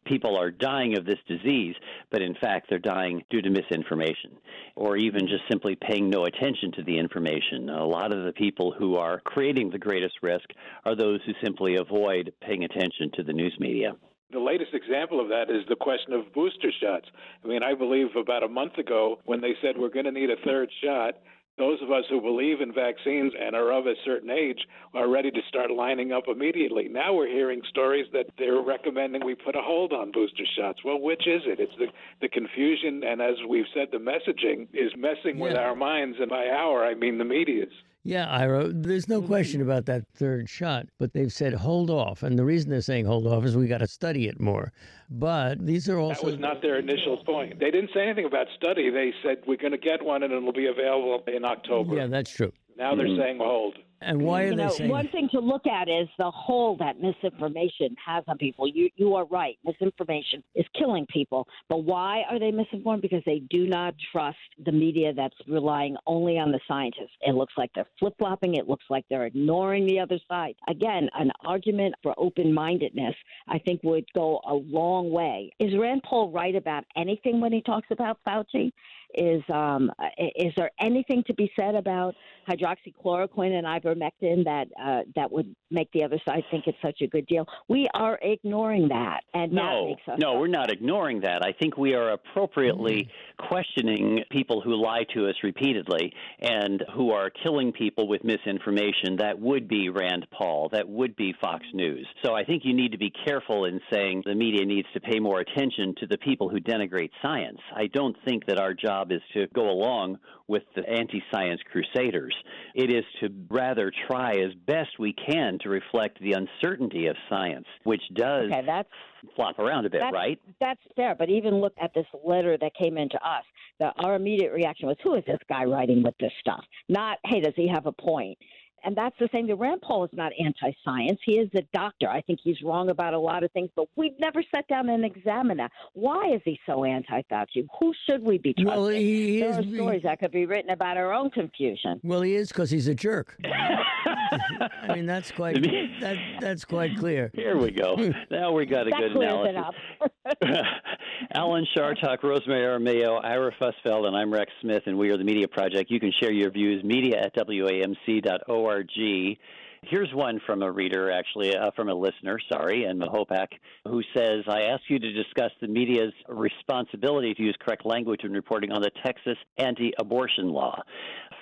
people 0.05 0.37
are 0.37 0.51
dying 0.51 0.97
of 0.97 1.05
this 1.05 1.19
disease, 1.27 1.75
but 2.11 2.21
in 2.21 2.35
fact 2.35 2.67
they're 2.69 2.79
dying 2.79 3.23
due 3.29 3.41
to 3.41 3.49
misinformation 3.49 4.31
or 4.75 4.97
even 4.97 5.27
just 5.27 5.43
simply 5.49 5.75
paying 5.75 6.09
no 6.09 6.25
attention 6.25 6.71
to 6.73 6.83
the 6.83 6.97
information. 6.97 7.69
A 7.69 7.85
lot 7.85 8.13
of 8.13 8.25
the 8.25 8.33
people 8.33 8.73
who 8.77 8.95
are 8.95 9.21
creating 9.21 9.69
the 9.69 9.77
greatest 9.77 10.15
risk 10.21 10.49
are 10.85 10.95
those 10.95 11.19
who 11.25 11.33
simply 11.43 11.75
avoid 11.75 12.33
paying 12.41 12.63
attention 12.63 13.11
to 13.15 13.23
the 13.23 13.33
news 13.33 13.55
media. 13.59 13.95
The 14.31 14.39
latest 14.39 14.73
example 14.73 15.21
of 15.21 15.29
that 15.29 15.49
is 15.49 15.63
the 15.69 15.75
question 15.75 16.11
of 16.13 16.33
booster 16.33 16.71
shots. 16.81 17.05
I 17.43 17.47
mean, 17.47 17.63
I 17.63 17.73
believe 17.73 18.07
about 18.19 18.43
a 18.43 18.49
month 18.49 18.77
ago 18.77 19.19
when 19.25 19.39
they 19.39 19.53
said 19.61 19.77
we're 19.77 19.89
going 19.89 20.05
to 20.05 20.11
need 20.11 20.29
a 20.29 20.35
third 20.43 20.69
shot, 20.83 21.15
those 21.57 21.81
of 21.81 21.91
us 21.91 22.03
who 22.09 22.19
believe 22.19 22.59
in 22.61 22.73
vaccines 22.73 23.33
and 23.39 23.55
are 23.55 23.71
of 23.71 23.87
a 23.87 23.93
certain 24.03 24.29
age 24.29 24.59
are 24.93 25.09
ready 25.09 25.31
to 25.31 25.39
start 25.47 25.71
lining 25.71 26.11
up 26.11 26.23
immediately. 26.27 26.87
Now 26.89 27.13
we're 27.13 27.29
hearing 27.29 27.61
stories 27.69 28.07
that 28.13 28.27
they're 28.37 28.61
recommending 28.61 29.25
we 29.25 29.35
put 29.35 29.55
a 29.55 29.61
hold 29.61 29.93
on 29.93 30.11
booster 30.11 30.43
shots. 30.57 30.79
Well, 30.83 30.99
which 30.99 31.27
is 31.27 31.43
it? 31.45 31.59
It's 31.59 31.75
the, 31.77 31.87
the 32.21 32.27
confusion, 32.27 33.03
and 33.05 33.21
as 33.21 33.35
we've 33.47 33.65
said, 33.73 33.87
the 33.91 33.97
messaging 33.97 34.67
is 34.73 34.91
messing 34.97 35.37
yeah. 35.37 35.43
with 35.43 35.55
our 35.55 35.75
minds, 35.75 36.17
and 36.19 36.29
by 36.29 36.47
our, 36.47 36.85
I 36.85 36.93
mean 36.93 37.17
the 37.17 37.25
media's. 37.25 37.73
Yeah, 38.07 38.27
Ira, 38.29 38.71
there's 38.71 39.09
no 39.09 39.19
question 39.19 39.61
mm-hmm. 39.61 39.69
about 39.71 39.87
that 39.87 40.05
third 40.13 40.47
shot, 40.47 40.85
but 40.99 41.13
they've 41.13 41.33
said 41.33 41.55
hold 41.55 41.89
off. 41.89 42.21
And 42.21 42.37
the 42.37 42.45
reason 42.45 42.69
they're 42.69 42.81
saying 42.81 43.05
hold 43.05 43.25
off 43.25 43.43
is 43.45 43.57
we 43.57 43.65
got 43.65 43.79
to 43.79 43.87
study 43.87 44.27
it 44.27 44.39
more. 44.39 44.71
But 45.09 45.65
these 45.65 45.89
are 45.89 45.97
also. 45.97 46.21
That 46.21 46.31
was 46.33 46.39
not 46.39 46.61
their 46.61 46.77
initial 46.77 47.17
point. 47.25 47.59
They 47.59 47.71
didn't 47.71 47.89
say 47.95 48.03
anything 48.03 48.25
about 48.25 48.45
study. 48.55 48.91
They 48.91 49.11
said 49.23 49.37
we're 49.47 49.57
going 49.57 49.71
to 49.71 49.79
get 49.79 50.05
one 50.05 50.21
and 50.21 50.31
it'll 50.31 50.53
be 50.53 50.67
available 50.67 51.23
in 51.25 51.43
October. 51.43 51.95
Yeah, 51.95 52.05
that's 52.05 52.29
true. 52.29 52.53
Now 52.77 52.95
they're 52.95 53.07
mm-hmm. 53.07 53.21
saying 53.21 53.37
hold. 53.41 53.77
And 54.01 54.21
why 54.21 54.43
are 54.43 54.45
you 54.47 54.49
they 54.51 54.63
know, 54.63 54.69
saying? 54.69 54.89
One 54.89 55.07
thing 55.07 55.29
to 55.31 55.39
look 55.39 55.65
at 55.65 55.87
is 55.87 56.07
the 56.17 56.29
hold 56.29 56.79
that 56.79 56.99
misinformation 56.99 57.95
has 58.05 58.23
on 58.27 58.37
people. 58.37 58.67
You 58.67 58.89
you 58.95 59.15
are 59.15 59.25
right. 59.25 59.57
Misinformation 59.63 60.43
is 60.53 60.65
killing 60.77 61.05
people. 61.09 61.47
But 61.69 61.85
why 61.85 62.23
are 62.29 62.37
they 62.37 62.51
misinformed? 62.51 63.01
Because 63.01 63.23
they 63.25 63.41
do 63.49 63.67
not 63.67 63.95
trust 64.11 64.37
the 64.63 64.71
media 64.71 65.13
that's 65.13 65.35
relying 65.47 65.95
only 66.05 66.37
on 66.37 66.51
the 66.51 66.59
scientists. 66.67 67.15
It 67.21 67.35
looks 67.35 67.53
like 67.57 67.71
they're 67.73 67.87
flip 67.97 68.13
flopping. 68.19 68.55
It 68.55 68.67
looks 68.67 68.85
like 68.89 69.05
they're 69.09 69.25
ignoring 69.25 69.87
the 69.87 69.99
other 69.99 70.19
side. 70.27 70.55
Again, 70.69 71.09
an 71.17 71.31
argument 71.45 71.95
for 72.03 72.13
open 72.17 72.53
mindedness, 72.53 73.15
I 73.47 73.59
think, 73.59 73.81
would 73.83 74.05
go 74.13 74.41
a 74.45 74.53
long 74.53 75.09
way. 75.09 75.51
Is 75.59 75.73
Rand 75.79 76.03
Paul 76.03 76.31
right 76.31 76.55
about 76.55 76.83
anything 76.97 77.39
when 77.39 77.53
he 77.53 77.61
talks 77.61 77.87
about 77.91 78.19
Fauci? 78.27 78.71
Is 79.13 79.41
um, 79.49 79.91
is 80.35 80.53
there 80.57 80.71
anything 80.79 81.23
to 81.27 81.33
be 81.33 81.51
said 81.55 81.75
about 81.75 82.15
hydroxychloroquine 82.49 83.53
and 83.53 83.65
ivermectin 83.65 84.43
that 84.45 84.67
uh, 84.81 85.01
that 85.15 85.31
would 85.31 85.55
make 85.71 85.91
the 85.91 86.03
other 86.03 86.19
side 86.27 86.43
think 86.51 86.67
it's 86.67 86.77
such 86.81 87.01
a 87.01 87.07
good 87.07 87.25
deal? 87.27 87.45
We 87.67 87.87
are 87.93 88.19
ignoring 88.21 88.89
that, 88.89 89.21
and 89.33 89.51
no, 89.51 89.95
that 90.07 90.19
no, 90.19 90.39
we're 90.39 90.47
not 90.47 90.71
ignoring 90.71 91.21
that. 91.21 91.43
I 91.43 91.53
think 91.53 91.77
we 91.77 91.93
are 91.93 92.11
appropriately 92.11 93.03
mm-hmm. 93.03 93.47
questioning 93.47 94.23
people 94.31 94.61
who 94.61 94.75
lie 94.75 95.05
to 95.13 95.27
us 95.27 95.35
repeatedly 95.43 96.13
and 96.39 96.83
who 96.95 97.11
are 97.11 97.29
killing 97.29 97.71
people 97.71 98.07
with 98.07 98.23
misinformation. 98.23 99.17
That 99.17 99.39
would 99.39 99.67
be 99.67 99.89
Rand 99.89 100.27
Paul. 100.31 100.69
That 100.71 100.87
would 100.87 101.15
be 101.15 101.33
Fox 101.41 101.65
News. 101.73 102.07
So 102.23 102.33
I 102.33 102.43
think 102.43 102.63
you 102.65 102.73
need 102.73 102.91
to 102.91 102.97
be 102.97 103.11
careful 103.25 103.65
in 103.65 103.79
saying 103.91 104.23
the 104.25 104.35
media 104.35 104.65
needs 104.65 104.87
to 104.93 104.99
pay 104.99 105.19
more 105.19 105.39
attention 105.39 105.95
to 105.99 106.07
the 106.07 106.17
people 106.17 106.49
who 106.49 106.59
denigrate 106.59 107.11
science. 107.21 107.59
I 107.75 107.87
don't 107.87 108.15
think 108.25 108.45
that 108.47 108.59
our 108.59 108.73
job 108.73 109.04
job 109.05 109.11
is 109.11 109.21
to 109.33 109.47
go 109.53 109.69
along 109.69 110.17
with 110.47 110.63
the 110.75 110.87
anti 110.87 111.21
science 111.31 111.61
crusaders. 111.71 112.35
It 112.73 112.91
is 112.91 113.03
to 113.21 113.29
rather 113.49 113.91
try 114.07 114.31
as 114.31 114.53
best 114.67 114.99
we 114.99 115.13
can 115.13 115.57
to 115.61 115.69
reflect 115.69 116.19
the 116.21 116.33
uncertainty 116.33 117.07
of 117.07 117.15
science, 117.29 117.65
which 117.83 118.01
does 118.13 118.51
okay, 118.51 118.63
that's, 118.65 118.89
flop 119.35 119.59
around 119.59 119.85
a 119.85 119.89
bit, 119.89 120.01
that's, 120.01 120.13
right? 120.13 120.39
That's 120.59 120.79
fair. 120.95 121.15
But 121.17 121.29
even 121.29 121.55
look 121.55 121.73
at 121.81 121.93
this 121.93 122.05
letter 122.23 122.57
that 122.59 122.71
came 122.75 122.97
into 122.97 123.17
us. 123.17 123.43
The, 123.79 123.91
our 124.03 124.15
immediate 124.15 124.53
reaction 124.53 124.87
was, 124.87 124.97
who 125.03 125.15
is 125.15 125.23
this 125.27 125.39
guy 125.49 125.65
writing 125.65 126.03
with 126.03 126.15
this 126.19 126.31
stuff? 126.39 126.63
Not, 126.87 127.17
hey, 127.25 127.41
does 127.41 127.53
he 127.55 127.67
have 127.67 127.85
a 127.87 127.91
point? 127.91 128.37
And 128.85 128.95
that's 128.95 129.15
the 129.19 129.27
same. 129.31 129.47
The 129.47 129.55
Rand 129.55 129.81
Paul 129.81 130.05
is 130.05 130.11
not 130.13 130.31
anti-science. 130.39 131.19
He 131.25 131.39
is 131.39 131.49
a 131.55 131.63
doctor. 131.73 132.07
I 132.07 132.21
think 132.21 132.39
he's 132.43 132.61
wrong 132.63 132.91
about 132.91 133.15
a 133.15 133.19
lot 133.19 133.43
of 133.43 133.51
things, 133.51 133.69
but 133.75 133.87
we've 133.95 134.17
never 134.19 134.43
sat 134.53 134.67
down 134.67 134.89
and 134.89 135.03
examined 135.03 135.59
that. 135.59 135.71
Why 135.93 136.33
is 136.35 136.41
he 136.45 136.59
so 136.67 136.83
anti-Fauci? 136.83 137.67
Who 137.79 137.93
should 138.07 138.21
we 138.21 138.37
be 138.37 138.53
trusting? 138.53 138.67
Well, 138.67 138.87
he 138.89 139.39
there 139.39 139.49
is. 139.49 139.57
are 139.57 139.75
stories 139.75 140.03
that 140.03 140.19
could 140.19 140.31
be 140.31 140.45
written 140.45 140.69
about 140.69 140.97
our 140.97 141.13
own 141.13 141.31
confusion. 141.31 141.99
Well, 142.03 142.21
he 142.21 142.35
is 142.35 142.49
because 142.49 142.69
he's 142.69 142.87
a 142.87 142.93
jerk. 142.93 143.37
I 143.45 144.93
mean, 144.93 145.05
that's 145.05 145.31
quite 145.31 145.61
that, 146.01 146.17
that's 146.39 146.65
quite 146.65 146.97
clear. 146.97 147.31
Here 147.33 147.57
we 147.57 147.71
go. 147.71 147.95
Now 148.29 148.51
we 148.51 148.65
got 148.65 148.87
a 148.87 148.91
that 148.91 148.99
good 148.99 149.13
clears 149.13 149.47
analysis. 149.49 150.11
it 150.41 150.57
up. 150.57 150.65
Alan 151.33 151.65
Chartock, 151.75 152.23
Rosemary 152.23 152.65
Armao, 152.65 153.23
Ira 153.23 153.51
Fusfeld, 153.59 154.05
and 154.05 154.15
I'm 154.15 154.31
Rex 154.31 154.51
Smith, 154.61 154.83
and 154.85 154.97
we 154.97 155.09
are 155.09 155.17
the 155.17 155.23
Media 155.23 155.47
Project. 155.47 155.89
You 155.89 155.99
can 155.99 156.11
share 156.19 156.31
your 156.31 156.51
views, 156.51 156.83
media 156.83 157.21
at 157.21 157.35
wamc.org 157.35 158.74
org 158.75 159.37
Here's 159.87 160.11
one 160.13 160.41
from 160.47 160.63
a 160.63 160.71
reader, 160.71 161.11
actually, 161.11 161.55
uh, 161.55 161.69
from 161.75 161.89
a 161.89 161.93
listener, 161.93 162.39
sorry, 162.51 162.85
and 162.85 162.99
Mahopac, 162.99 163.47
who 163.87 164.01
says, 164.17 164.43
I 164.47 164.61
ask 164.63 164.81
you 164.87 164.97
to 164.97 165.13
discuss 165.13 165.51
the 165.61 165.67
media's 165.67 166.13
responsibility 166.27 167.35
to 167.35 167.43
use 167.43 167.55
correct 167.59 167.85
language 167.85 168.21
when 168.23 168.31
reporting 168.31 168.71
on 168.71 168.81
the 168.81 168.89
Texas 169.05 169.37
anti 169.57 169.93
abortion 169.99 170.49
law. 170.49 170.81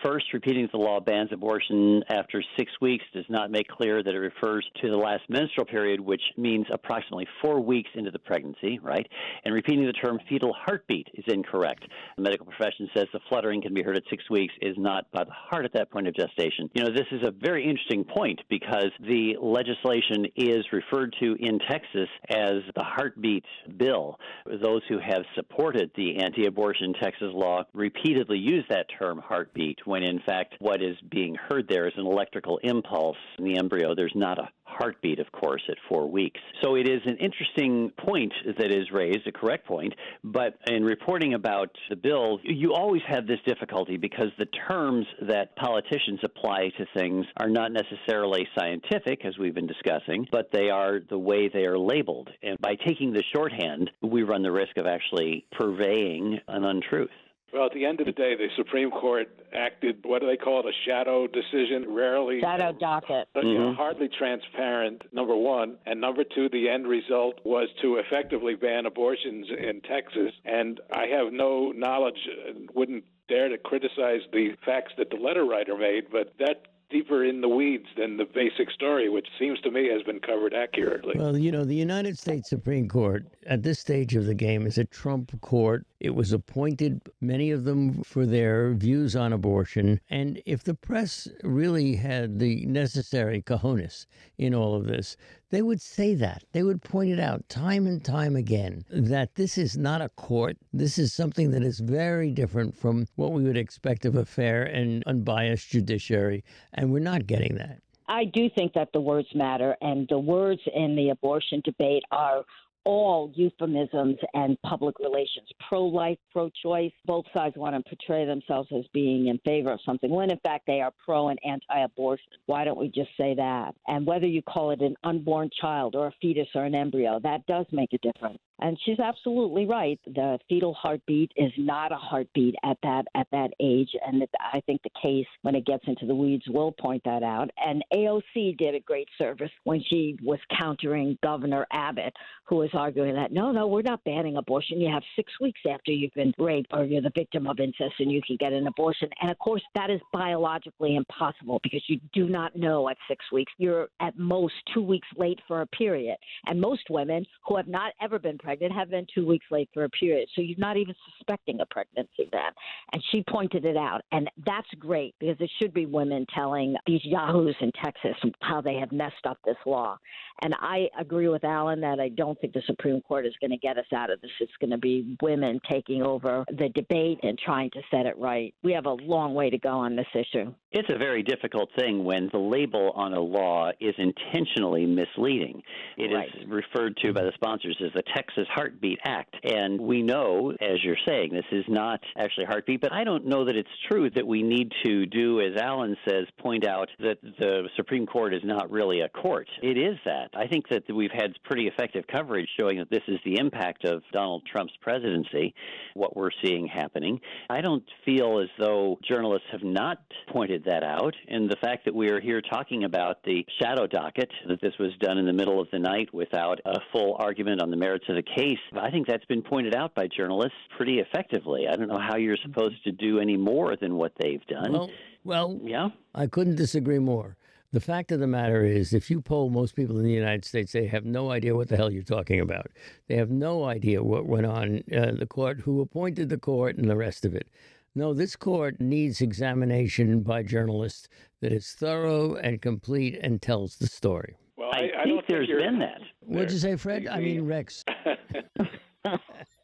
First, 0.03 0.25
repeating 0.33 0.67
the 0.73 0.77
law 0.77 0.99
bans 0.99 1.29
abortion 1.31 2.03
after 2.09 2.43
six 2.57 2.69
weeks 2.81 3.05
does 3.13 3.23
not 3.29 3.49
make 3.49 3.69
clear 3.69 4.03
that 4.03 4.13
it 4.13 4.19
refers 4.19 4.67
to 4.81 4.89
the 4.89 4.97
last 4.97 5.23
menstrual 5.29 5.65
period, 5.65 6.01
which 6.01 6.21
means 6.35 6.65
approximately 6.73 7.25
four 7.41 7.61
weeks 7.61 7.89
into 7.95 8.11
the 8.11 8.19
pregnancy, 8.19 8.79
right? 8.79 9.07
And 9.45 9.53
repeating 9.53 9.85
the 9.85 9.93
term 9.93 10.19
fetal 10.27 10.53
heartbeat 10.53 11.07
is 11.13 11.23
incorrect. 11.27 11.85
The 12.17 12.23
medical 12.23 12.45
profession 12.45 12.89
says 12.93 13.07
the 13.13 13.21
fluttering 13.29 13.61
can 13.61 13.73
be 13.73 13.81
heard 13.81 13.95
at 13.95 14.03
six 14.09 14.29
weeks 14.29 14.53
is 14.61 14.75
not 14.77 15.09
by 15.13 15.23
the 15.23 15.31
heart 15.31 15.63
at 15.63 15.71
that 15.73 15.89
point 15.89 16.09
of 16.09 16.15
gestation. 16.15 16.69
You 16.73 16.83
know, 16.83 16.91
this 16.93 17.07
is 17.11 17.21
a 17.25 17.31
very 17.31 17.63
interesting 17.63 18.03
point 18.03 18.32
because 18.49 18.89
the 18.99 19.35
legislation 19.41 20.25
is 20.35 20.65
referred 20.71 21.15
to 21.19 21.35
in 21.39 21.59
Texas 21.69 22.09
as 22.29 22.61
the 22.75 22.83
heartbeat 22.83 23.43
bill. 23.77 24.19
Those 24.45 24.81
who 24.89 24.99
have 24.99 25.23
supported 25.35 25.91
the 25.95 26.17
anti 26.17 26.45
abortion 26.45 26.93
Texas 27.01 27.31
law 27.33 27.63
repeatedly 27.73 28.37
use 28.37 28.65
that 28.69 28.87
term 28.99 29.19
heartbeat 29.19 29.79
when 29.85 30.03
in 30.03 30.19
fact 30.25 30.55
what 30.59 30.81
is 30.81 30.95
being 31.09 31.35
heard 31.35 31.67
there 31.67 31.87
is 31.87 31.93
an 31.97 32.05
electrical 32.05 32.59
impulse 32.63 33.17
in 33.37 33.45
the 33.45 33.57
embryo. 33.57 33.95
There's 33.95 34.13
not 34.15 34.39
a 34.39 34.49
heartbeat, 34.73 35.19
of 35.19 35.31
course, 35.31 35.61
at 35.69 35.77
four 35.87 36.09
weeks. 36.09 36.39
So 36.61 36.75
it 36.75 36.87
is 36.87 37.01
an 37.05 37.17
interesting 37.17 37.91
point 37.97 38.33
that 38.45 38.71
is 38.71 38.91
raised, 38.91 39.27
a 39.27 39.31
correct 39.31 39.67
point, 39.67 39.93
but 40.23 40.57
in 40.67 40.83
reporting 40.83 41.33
about 41.33 41.69
the 41.89 41.95
bill, 41.95 42.39
you 42.43 42.73
always 42.73 43.01
have 43.07 43.27
this 43.27 43.39
difficulty 43.45 43.97
because 43.97 44.27
the 44.37 44.47
terms 44.67 45.05
that 45.27 45.55
politicians 45.55 46.19
apply 46.23 46.69
to 46.77 46.85
things 46.97 47.25
are 47.37 47.49
not 47.49 47.71
necessarily 47.71 48.12
scientific, 48.57 49.25
as 49.25 49.37
we've 49.37 49.55
been 49.55 49.67
discussing, 49.67 50.27
but 50.31 50.49
they 50.51 50.69
are 50.69 50.99
the 50.99 51.17
way 51.17 51.49
they 51.49 51.65
are 51.65 51.77
labeled. 51.77 52.29
And 52.41 52.59
by 52.59 52.75
taking 52.75 53.13
the 53.13 53.23
shorthand, 53.35 53.91
we 54.01 54.23
run 54.23 54.43
the 54.43 54.51
risk 54.51 54.77
of 54.77 54.85
actually 54.85 55.45
purveying 55.51 56.39
an 56.47 56.63
untruth. 56.63 57.09
Well, 57.51 57.67
at 57.67 57.73
the 57.73 57.85
end 57.85 57.99
of 57.99 58.07
the 58.07 58.11
day, 58.13 58.35
the 58.35 58.47
Supreme 58.55 58.89
Court 58.89 59.29
acted, 59.53 60.03
what 60.05 60.21
do 60.21 60.27
they 60.27 60.37
call 60.37 60.61
it, 60.61 60.65
a 60.65 60.89
shadow 60.89 61.27
decision? 61.27 61.93
Rarely. 61.93 62.41
Shadow 62.41 62.71
docket. 62.71 63.27
But, 63.33 63.45
you 63.45 63.53
know, 63.53 63.73
Mhm. 63.73 63.75
hardly 63.75 64.07
transparent, 64.07 65.03
number 65.13 65.35
one. 65.35 65.77
And 65.85 66.01
number 66.01 66.23
two, 66.23 66.49
the 66.49 66.67
end 66.67 66.87
result 66.87 67.39
was 67.43 67.71
to 67.81 67.97
effectively 67.97 68.55
ban 68.55 68.87
abortions 68.87 69.51
in 69.51 69.81
Texas. 69.81 70.33
And 70.45 70.79
I 70.91 71.05
have 71.07 71.31
no 71.31 71.71
knowledge, 71.71 72.27
wouldn't 72.73 73.03
dare 73.27 73.49
to 73.49 73.57
criticize 73.59 74.21
the 74.31 74.53
facts 74.65 74.93
that 74.97 75.11
the 75.11 75.17
letter 75.17 75.45
writer 75.45 75.77
made, 75.77 76.09
but 76.09 76.35
that 76.39 76.65
deeper 76.93 77.25
in 77.25 77.41
the 77.41 77.49
weeds 77.49 77.87
than 77.97 78.17
the 78.17 78.23
basic 78.23 78.69
story, 78.71 79.09
which 79.09 79.27
seems 79.39 79.59
to 79.61 79.71
me 79.71 79.89
has 79.89 80.03
been 80.03 80.19
covered 80.19 80.53
accurately. 80.53 81.15
Well, 81.17 81.35
you 81.35 81.51
know, 81.51 81.65
the 81.65 81.75
United 81.75 82.19
States 82.19 82.49
Supreme 82.49 82.87
Court 82.87 83.25
at 83.47 83.63
this 83.63 83.79
stage 83.79 84.15
of 84.15 84.27
the 84.27 84.35
game 84.35 84.67
is 84.67 84.77
a 84.77 84.85
Trump 84.85 85.41
court. 85.41 85.87
It 85.99 86.13
was 86.13 86.31
appointed, 86.31 87.01
many 87.19 87.49
of 87.49 87.63
them, 87.63 88.03
for 88.03 88.27
their 88.27 88.73
views 88.73 89.15
on 89.15 89.33
abortion. 89.33 89.99
And 90.09 90.39
if 90.45 90.63
the 90.63 90.75
press 90.75 91.27
really 91.43 91.95
had 91.95 92.37
the 92.37 92.65
necessary 92.67 93.41
cojones 93.41 94.05
in 94.37 94.53
all 94.53 94.75
of 94.75 94.85
this, 94.85 95.17
they 95.53 95.61
would 95.61 95.81
say 95.81 96.15
that. 96.15 96.43
They 96.51 96.63
would 96.63 96.81
point 96.81 97.11
it 97.11 97.19
out 97.19 97.47
time 97.47 97.85
and 97.85 98.03
time 98.03 98.35
again 98.35 98.85
that 98.89 99.35
this 99.35 99.55
is 99.55 99.77
not 99.77 100.01
a 100.01 100.09
court. 100.09 100.57
This 100.73 100.97
is 100.97 101.13
something 101.13 101.51
that 101.51 101.61
is 101.61 101.79
very 101.79 102.31
different 102.31 102.75
from 102.75 103.05
what 103.17 103.33
we 103.33 103.43
would 103.43 103.55
expect 103.55 104.03
of 104.05 104.15
a 104.15 104.25
fair 104.25 104.63
and 104.63 105.03
unbiased 105.05 105.69
judiciary. 105.69 106.43
And 106.73 106.91
we're 106.91 107.01
not 107.01 107.27
getting 107.27 107.53
that. 107.57 107.81
I 108.07 108.25
do 108.25 108.49
think 108.49 108.73
that 108.73 108.93
the 108.93 108.99
words 108.99 109.27
matter, 109.35 109.77
and 109.79 110.07
the 110.09 110.17
words 110.17 110.61
in 110.73 110.95
the 110.95 111.09
abortion 111.09 111.61
debate 111.63 112.01
are 112.09 112.43
all 112.85 113.31
euphemisms 113.35 114.17
and 114.33 114.61
public 114.61 114.99
relations 114.99 115.47
pro 115.67 115.85
life, 115.85 116.17
pro 116.31 116.49
choice. 116.61 116.91
Both 117.05 117.25
sides 117.33 117.55
want 117.57 117.75
to 117.75 117.95
portray 117.95 118.25
themselves 118.25 118.69
as 118.75 118.85
being 118.93 119.27
in 119.27 119.39
favor 119.39 119.71
of 119.71 119.79
something 119.85 120.09
when 120.09 120.31
in 120.31 120.39
fact 120.39 120.65
they 120.67 120.81
are 120.81 120.91
pro 121.05 121.29
and 121.29 121.39
anti 121.45 121.83
abortion. 121.83 122.25
Why 122.45 122.63
don't 122.63 122.77
we 122.77 122.87
just 122.87 123.09
say 123.17 123.35
that? 123.35 123.75
And 123.87 124.05
whether 124.05 124.27
you 124.27 124.41
call 124.41 124.71
it 124.71 124.81
an 124.81 124.95
unborn 125.03 125.49
child 125.59 125.95
or 125.95 126.07
a 126.07 126.13
fetus 126.21 126.47
or 126.55 126.65
an 126.65 126.75
embryo, 126.75 127.19
that 127.23 127.45
does 127.47 127.65
make 127.71 127.93
a 127.93 127.97
difference. 127.99 128.39
And 128.59 128.77
she's 128.85 128.99
absolutely 128.99 129.65
right. 129.65 129.99
The 130.05 130.39
fetal 130.47 130.73
heartbeat 130.75 131.31
is 131.35 131.51
not 131.57 131.91
a 131.91 131.97
heartbeat 131.97 132.55
at 132.63 132.77
that 132.83 133.05
at 133.15 133.27
that 133.31 133.51
age, 133.59 133.89
and 134.05 134.25
I 134.39 134.61
think 134.61 134.81
the 134.83 134.89
case, 135.01 135.25
when 135.41 135.55
it 135.55 135.65
gets 135.65 135.83
into 135.87 136.05
the 136.05 136.15
weeds, 136.15 136.45
will 136.47 136.71
point 136.71 137.01
that 137.05 137.23
out. 137.23 137.49
And 137.57 137.83
AOC 137.93 138.57
did 138.57 138.75
a 138.75 138.79
great 138.79 139.09
service 139.17 139.51
when 139.63 139.83
she 139.89 140.17
was 140.21 140.39
countering 140.59 141.17
Governor 141.23 141.65
Abbott, 141.71 142.13
who 142.45 142.57
was 142.57 142.69
arguing 142.73 143.15
that 143.15 143.31
no, 143.31 143.51
no, 143.51 143.67
we're 143.67 143.81
not 143.81 144.03
banning 144.03 144.37
abortion. 144.37 144.79
You 144.79 144.91
have 144.91 145.03
six 145.15 145.31
weeks 145.41 145.61
after 145.69 145.91
you've 145.91 146.13
been 146.13 146.33
raped 146.37 146.71
or 146.71 146.85
you're 146.85 147.01
the 147.01 147.11
victim 147.15 147.47
of 147.47 147.59
incest, 147.59 147.95
and 147.99 148.11
you 148.11 148.21
can 148.25 148.37
get 148.37 148.53
an 148.53 148.67
abortion. 148.67 149.09
And 149.21 149.31
of 149.31 149.37
course, 149.39 149.63
that 149.75 149.89
is 149.89 149.99
biologically 150.11 150.95
impossible 150.95 151.59
because 151.63 151.83
you 151.87 151.99
do 152.13 152.29
not 152.29 152.55
know 152.55 152.87
at 152.89 152.97
six 153.07 153.25
weeks. 153.31 153.51
You're 153.57 153.89
at 153.99 154.17
most 154.17 154.53
two 154.73 154.83
weeks 154.83 155.07
late 155.17 155.39
for 155.47 155.61
a 155.61 155.67
period, 155.67 156.17
and 156.45 156.61
most 156.61 156.83
women 156.89 157.25
who 157.47 157.57
have 157.57 157.67
not 157.67 157.93
ever 158.01 158.19
been 158.19 158.37
pregnant 158.43 158.73
have 158.73 158.89
been 158.89 159.07
two 159.13 159.25
weeks 159.25 159.45
late 159.49 159.69
for 159.73 159.85
a 159.85 159.89
period. 159.89 160.27
So 160.35 160.41
you're 160.41 160.57
not 160.57 160.77
even 160.77 160.93
suspecting 161.17 161.59
a 161.61 161.65
pregnancy 161.65 162.29
then. 162.31 162.51
And 162.91 163.01
she 163.11 163.23
pointed 163.29 163.65
it 163.65 163.77
out. 163.77 164.01
And 164.11 164.29
that's 164.45 164.67
great 164.79 165.15
because 165.19 165.37
it 165.39 165.49
should 165.61 165.73
be 165.73 165.85
women 165.85 166.25
telling 166.35 166.75
these 166.85 167.01
yahoos 167.03 167.55
in 167.61 167.71
Texas 167.83 168.15
how 168.41 168.61
they 168.61 168.75
have 168.75 168.91
messed 168.91 169.25
up 169.25 169.37
this 169.45 169.55
law. 169.65 169.97
And 170.41 170.53
I 170.59 170.87
agree 170.99 171.27
with 171.29 171.43
Alan 171.43 171.79
that 171.81 171.99
I 171.99 172.09
don't 172.09 172.39
think 172.41 172.53
the 172.53 172.61
Supreme 172.65 173.01
Court 173.01 173.25
is 173.25 173.33
going 173.39 173.51
to 173.51 173.57
get 173.57 173.77
us 173.77 173.85
out 173.95 174.09
of 174.09 174.19
this. 174.21 174.31
It's 174.39 174.51
going 174.59 174.71
to 174.71 174.77
be 174.77 175.15
women 175.21 175.59
taking 175.69 176.01
over 176.01 176.43
the 176.49 176.69
debate 176.69 177.19
and 177.23 177.37
trying 177.39 177.69
to 177.71 177.81
set 177.89 178.05
it 178.05 178.17
right. 178.17 178.53
We 178.63 178.73
have 178.73 178.85
a 178.85 178.93
long 178.93 179.33
way 179.33 179.49
to 179.49 179.57
go 179.57 179.69
on 179.69 179.95
this 179.95 180.07
issue. 180.13 180.53
It's 180.71 180.89
a 180.89 180.97
very 180.97 181.23
difficult 181.23 181.69
thing 181.79 182.03
when 182.03 182.29
the 182.31 182.39
label 182.39 182.91
on 182.95 183.13
a 183.13 183.19
law 183.19 183.71
is 183.79 183.93
intentionally 183.97 184.85
misleading. 184.85 185.61
It 185.97 186.05
is 186.05 186.13
Right. 186.13 186.47
referred 186.47 186.97
to 186.97 187.13
by 187.13 187.23
the 187.23 187.31
sponsors 187.33 187.77
as 187.81 187.91
the 187.93 188.03
Texas 188.33 188.51
Heartbeat 188.53 188.99
Act. 189.05 189.35
And 189.43 189.79
we 189.79 190.01
know, 190.01 190.51
as 190.51 190.83
you're 190.83 190.97
saying, 191.07 191.31
this 191.33 191.45
is 191.51 191.65
not 191.67 191.99
actually 192.17 192.45
heartbeat, 192.45 192.81
but 192.81 192.91
I 192.91 193.03
don't 193.03 193.25
know 193.25 193.45
that 193.45 193.55
it's 193.55 193.69
true 193.89 194.09
that 194.11 194.25
we 194.25 194.41
need 194.41 194.71
to 194.85 195.05
do, 195.05 195.39
as 195.39 195.59
Alan 195.59 195.95
says, 196.07 196.25
point 196.39 196.65
out 196.65 196.89
that 196.99 197.17
the 197.21 197.69
Supreme 197.75 198.05
Court 198.05 198.33
is 198.33 198.41
not 198.43 198.71
really 198.71 199.01
a 199.01 199.09
court. 199.09 199.47
It 199.61 199.77
is 199.77 199.97
that. 200.05 200.29
I 200.33 200.47
think 200.47 200.67
that 200.69 200.83
we've 200.93 201.11
had 201.11 201.31
pretty 201.43 201.67
effective 201.67 202.05
coverage 202.07 202.47
showing 202.59 202.77
that 202.79 202.89
this 202.89 203.03
is 203.07 203.19
the 203.25 203.37
impact 203.39 203.85
of 203.85 204.01
Donald 204.11 204.43
Trump's 204.51 204.73
presidency, 204.81 205.53
what 205.93 206.15
we're 206.15 206.31
seeing 206.43 206.67
happening. 206.67 207.19
I 207.49 207.61
don't 207.61 207.83
feel 208.05 208.39
as 208.41 208.49
though 208.59 208.99
journalists 209.07 209.47
have 209.51 209.63
not 209.63 209.99
pointed 210.31 210.65
that 210.65 210.83
out. 210.83 211.15
And 211.27 211.49
the 211.49 211.57
fact 211.61 211.85
that 211.85 211.95
we 211.95 212.09
are 212.09 212.21
here 212.21 212.41
talking 212.41 212.83
about 212.83 213.23
the 213.23 213.45
shadow 213.61 213.87
docket, 213.87 214.29
that 214.47 214.61
this 214.61 214.73
was 214.79 214.91
done 214.99 215.17
in 215.17 215.25
the 215.25 215.33
middle 215.33 215.59
of 215.59 215.67
the 215.71 215.79
night 215.79 216.13
without 216.13 216.59
a 216.65 216.79
full 216.91 217.15
argument 217.19 217.61
on 217.61 217.69
the 217.69 217.77
merits 217.77 218.05
of 218.09 218.15
the 218.15 218.22
case, 218.23 218.59
I 218.79 218.89
think 218.89 219.07
that's 219.07 219.25
been 219.25 219.41
pointed 219.41 219.75
out 219.75 219.93
by 219.95 220.07
journalists 220.07 220.57
pretty 220.77 220.99
effectively. 220.99 221.67
I 221.71 221.75
don't 221.75 221.87
know 221.87 221.99
how 221.99 222.17
you're 222.17 222.37
supposed 222.37 222.83
to 222.85 222.91
do 222.91 223.19
any 223.19 223.37
more 223.37 223.75
than 223.75 223.95
what 223.95 224.13
they've 224.19 224.45
done. 224.47 224.71
Well, 224.71 224.89
well, 225.23 225.59
yeah. 225.63 225.89
I 226.15 226.27
couldn't 226.27 226.55
disagree 226.55 226.99
more. 226.99 227.37
The 227.71 227.79
fact 227.79 228.11
of 228.11 228.19
the 228.19 228.27
matter 228.27 228.63
is, 228.63 228.93
if 228.93 229.09
you 229.09 229.19
poll 229.19 229.49
most 229.49 229.75
people 229.75 229.97
in 229.97 230.03
the 230.03 230.11
United 230.11 230.45
States, 230.45 230.73
they 230.73 230.85
have 230.87 231.05
no 231.05 231.31
idea 231.31 231.55
what 231.55 231.69
the 231.69 231.75
hell 231.75 231.91
you're 231.91 232.03
talking 232.03 232.39
about. 232.39 232.67
They 233.07 233.15
have 233.15 233.31
no 233.31 233.63
idea 233.63 234.03
what 234.03 234.27
went 234.27 234.45
on 234.45 234.83
uh, 234.95 235.13
the 235.17 235.25
court, 235.25 235.61
who 235.61 235.81
appointed 235.81 236.29
the 236.29 236.37
court, 236.37 236.77
and 236.77 236.87
the 236.87 236.95
rest 236.95 237.25
of 237.25 237.33
it. 237.33 237.47
No, 237.95 238.13
this 238.13 238.35
court 238.35 238.79
needs 238.79 239.21
examination 239.21 240.21
by 240.21 240.43
journalists 240.43 241.07
that 241.41 241.51
is 241.51 241.71
thorough 241.71 242.35
and 242.35 242.61
complete 242.61 243.17
and 243.21 243.41
tells 243.41 243.77
the 243.77 243.87
story. 243.87 244.35
Well, 244.55 244.69
I, 244.71 244.77
I, 244.77 244.79
I 244.79 245.03
think 245.03 245.07
don't 245.07 245.27
there's 245.27 245.47
think 245.47 245.49
you're- 245.49 245.63
been 245.63 245.79
that. 245.79 246.01
What'd 246.21 246.51
you 246.51 246.57
say, 246.59 246.75
Fred? 246.75 247.07
I 247.07 247.19
mean, 247.19 247.45
Rex. 247.45 247.83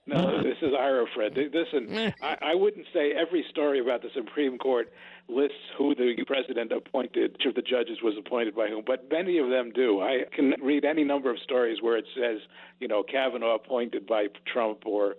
No, 0.07 0.41
this 0.41 0.57
is 0.63 0.71
Ira 0.77 1.05
Fred. 1.13 1.37
Listen, 1.37 2.11
I, 2.23 2.35
I 2.41 2.55
wouldn't 2.55 2.87
say 2.91 3.11
every 3.11 3.45
story 3.51 3.79
about 3.79 4.01
the 4.01 4.09
Supreme 4.15 4.57
Court 4.57 4.91
lists 5.27 5.55
who 5.77 5.93
the 5.93 6.15
president 6.25 6.71
appointed, 6.71 7.33
which 7.33 7.45
of 7.45 7.53
the 7.53 7.61
judges 7.61 7.99
was 8.03 8.15
appointed 8.17 8.55
by 8.55 8.69
whom, 8.69 8.83
but 8.87 9.07
many 9.11 9.37
of 9.37 9.51
them 9.51 9.71
do. 9.71 10.01
I 10.01 10.23
can 10.35 10.55
read 10.63 10.83
any 10.83 11.03
number 11.03 11.29
of 11.29 11.37
stories 11.43 11.83
where 11.83 11.95
it 11.95 12.05
says, 12.15 12.39
you 12.79 12.87
know, 12.87 13.03
Kavanaugh 13.03 13.53
appointed 13.53 14.07
by 14.07 14.27
Trump 14.51 14.79
or 14.87 15.15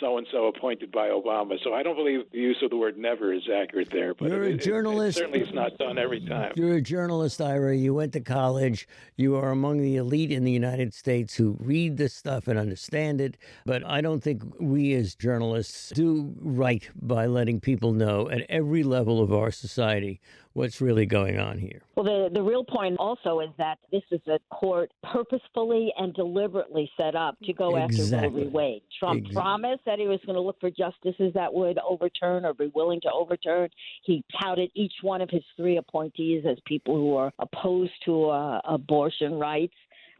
so 0.00 0.18
and 0.18 0.26
so 0.32 0.46
appointed 0.46 0.90
by 0.90 1.08
Obama. 1.08 1.62
So 1.62 1.74
I 1.74 1.82
don't 1.82 1.96
believe 1.96 2.20
the 2.32 2.38
use 2.38 2.58
of 2.62 2.70
the 2.70 2.76
word 2.76 2.96
never 2.96 3.32
is 3.32 3.42
accurate 3.54 3.88
there. 3.90 4.14
But 4.14 4.30
You're 4.30 4.44
it, 4.44 4.54
a 4.54 4.56
journalist. 4.56 5.18
It, 5.18 5.20
it 5.20 5.24
certainly 5.24 5.40
it's 5.40 5.54
not 5.54 5.76
done 5.78 5.98
every 5.98 6.20
time. 6.20 6.52
You're 6.56 6.76
a 6.76 6.80
journalist, 6.80 7.40
Ira. 7.40 7.76
You 7.76 7.94
went 7.94 8.12
to 8.14 8.20
college. 8.20 8.88
You 9.16 9.36
are 9.36 9.50
among 9.50 9.82
the 9.82 9.96
elite 9.96 10.30
in 10.30 10.44
the 10.44 10.52
United 10.52 10.94
States 10.94 11.34
who 11.34 11.56
read 11.60 11.96
this 11.96 12.14
stuff 12.14 12.48
and 12.48 12.58
understand 12.58 13.20
it. 13.20 13.36
But 13.66 13.84
I 13.84 14.00
don't 14.00 14.22
think 14.22 14.42
we 14.58 14.94
as 14.94 15.14
journalists 15.14 15.90
do 15.90 16.34
right 16.40 16.88
by 17.00 17.26
letting 17.26 17.60
people 17.60 17.92
know 17.92 18.28
at 18.30 18.46
every 18.48 18.82
level 18.82 19.20
of 19.20 19.32
our 19.32 19.50
society 19.50 20.20
what's 20.54 20.80
really 20.80 21.04
going 21.04 21.38
on 21.38 21.58
here. 21.58 21.82
Well, 21.96 22.04
the, 22.04 22.30
the 22.32 22.42
real 22.42 22.64
point 22.64 22.96
also 22.98 23.40
is 23.40 23.50
that 23.58 23.78
this 23.92 24.02
is 24.10 24.20
a 24.28 24.38
court 24.50 24.90
purposefully 25.02 25.92
and 25.98 26.14
deliberately 26.14 26.90
set 26.96 27.14
up 27.14 27.36
to 27.42 27.52
go 27.52 27.76
exactly. 27.76 28.16
after 28.16 28.28
Roe 28.28 28.44
v. 28.44 28.48
Wade. 28.48 28.82
Trump 28.98 29.18
exactly. 29.18 29.34
promised 29.34 29.84
that 29.84 29.98
he 29.98 30.06
was 30.06 30.20
going 30.24 30.36
to 30.36 30.40
look 30.40 30.58
for 30.60 30.70
justices 30.70 31.32
that 31.34 31.52
would 31.52 31.78
overturn 31.78 32.44
or 32.44 32.54
be 32.54 32.70
willing 32.74 33.00
to 33.02 33.10
overturn. 33.12 33.68
He 34.04 34.24
touted 34.40 34.70
each 34.74 34.94
one 35.02 35.20
of 35.20 35.28
his 35.28 35.42
three 35.56 35.76
appointees 35.76 36.44
as 36.48 36.56
people 36.66 36.94
who 36.94 37.16
are 37.16 37.32
opposed 37.38 37.92
to 38.06 38.26
uh, 38.26 38.60
abortion 38.64 39.34
rights. 39.34 39.74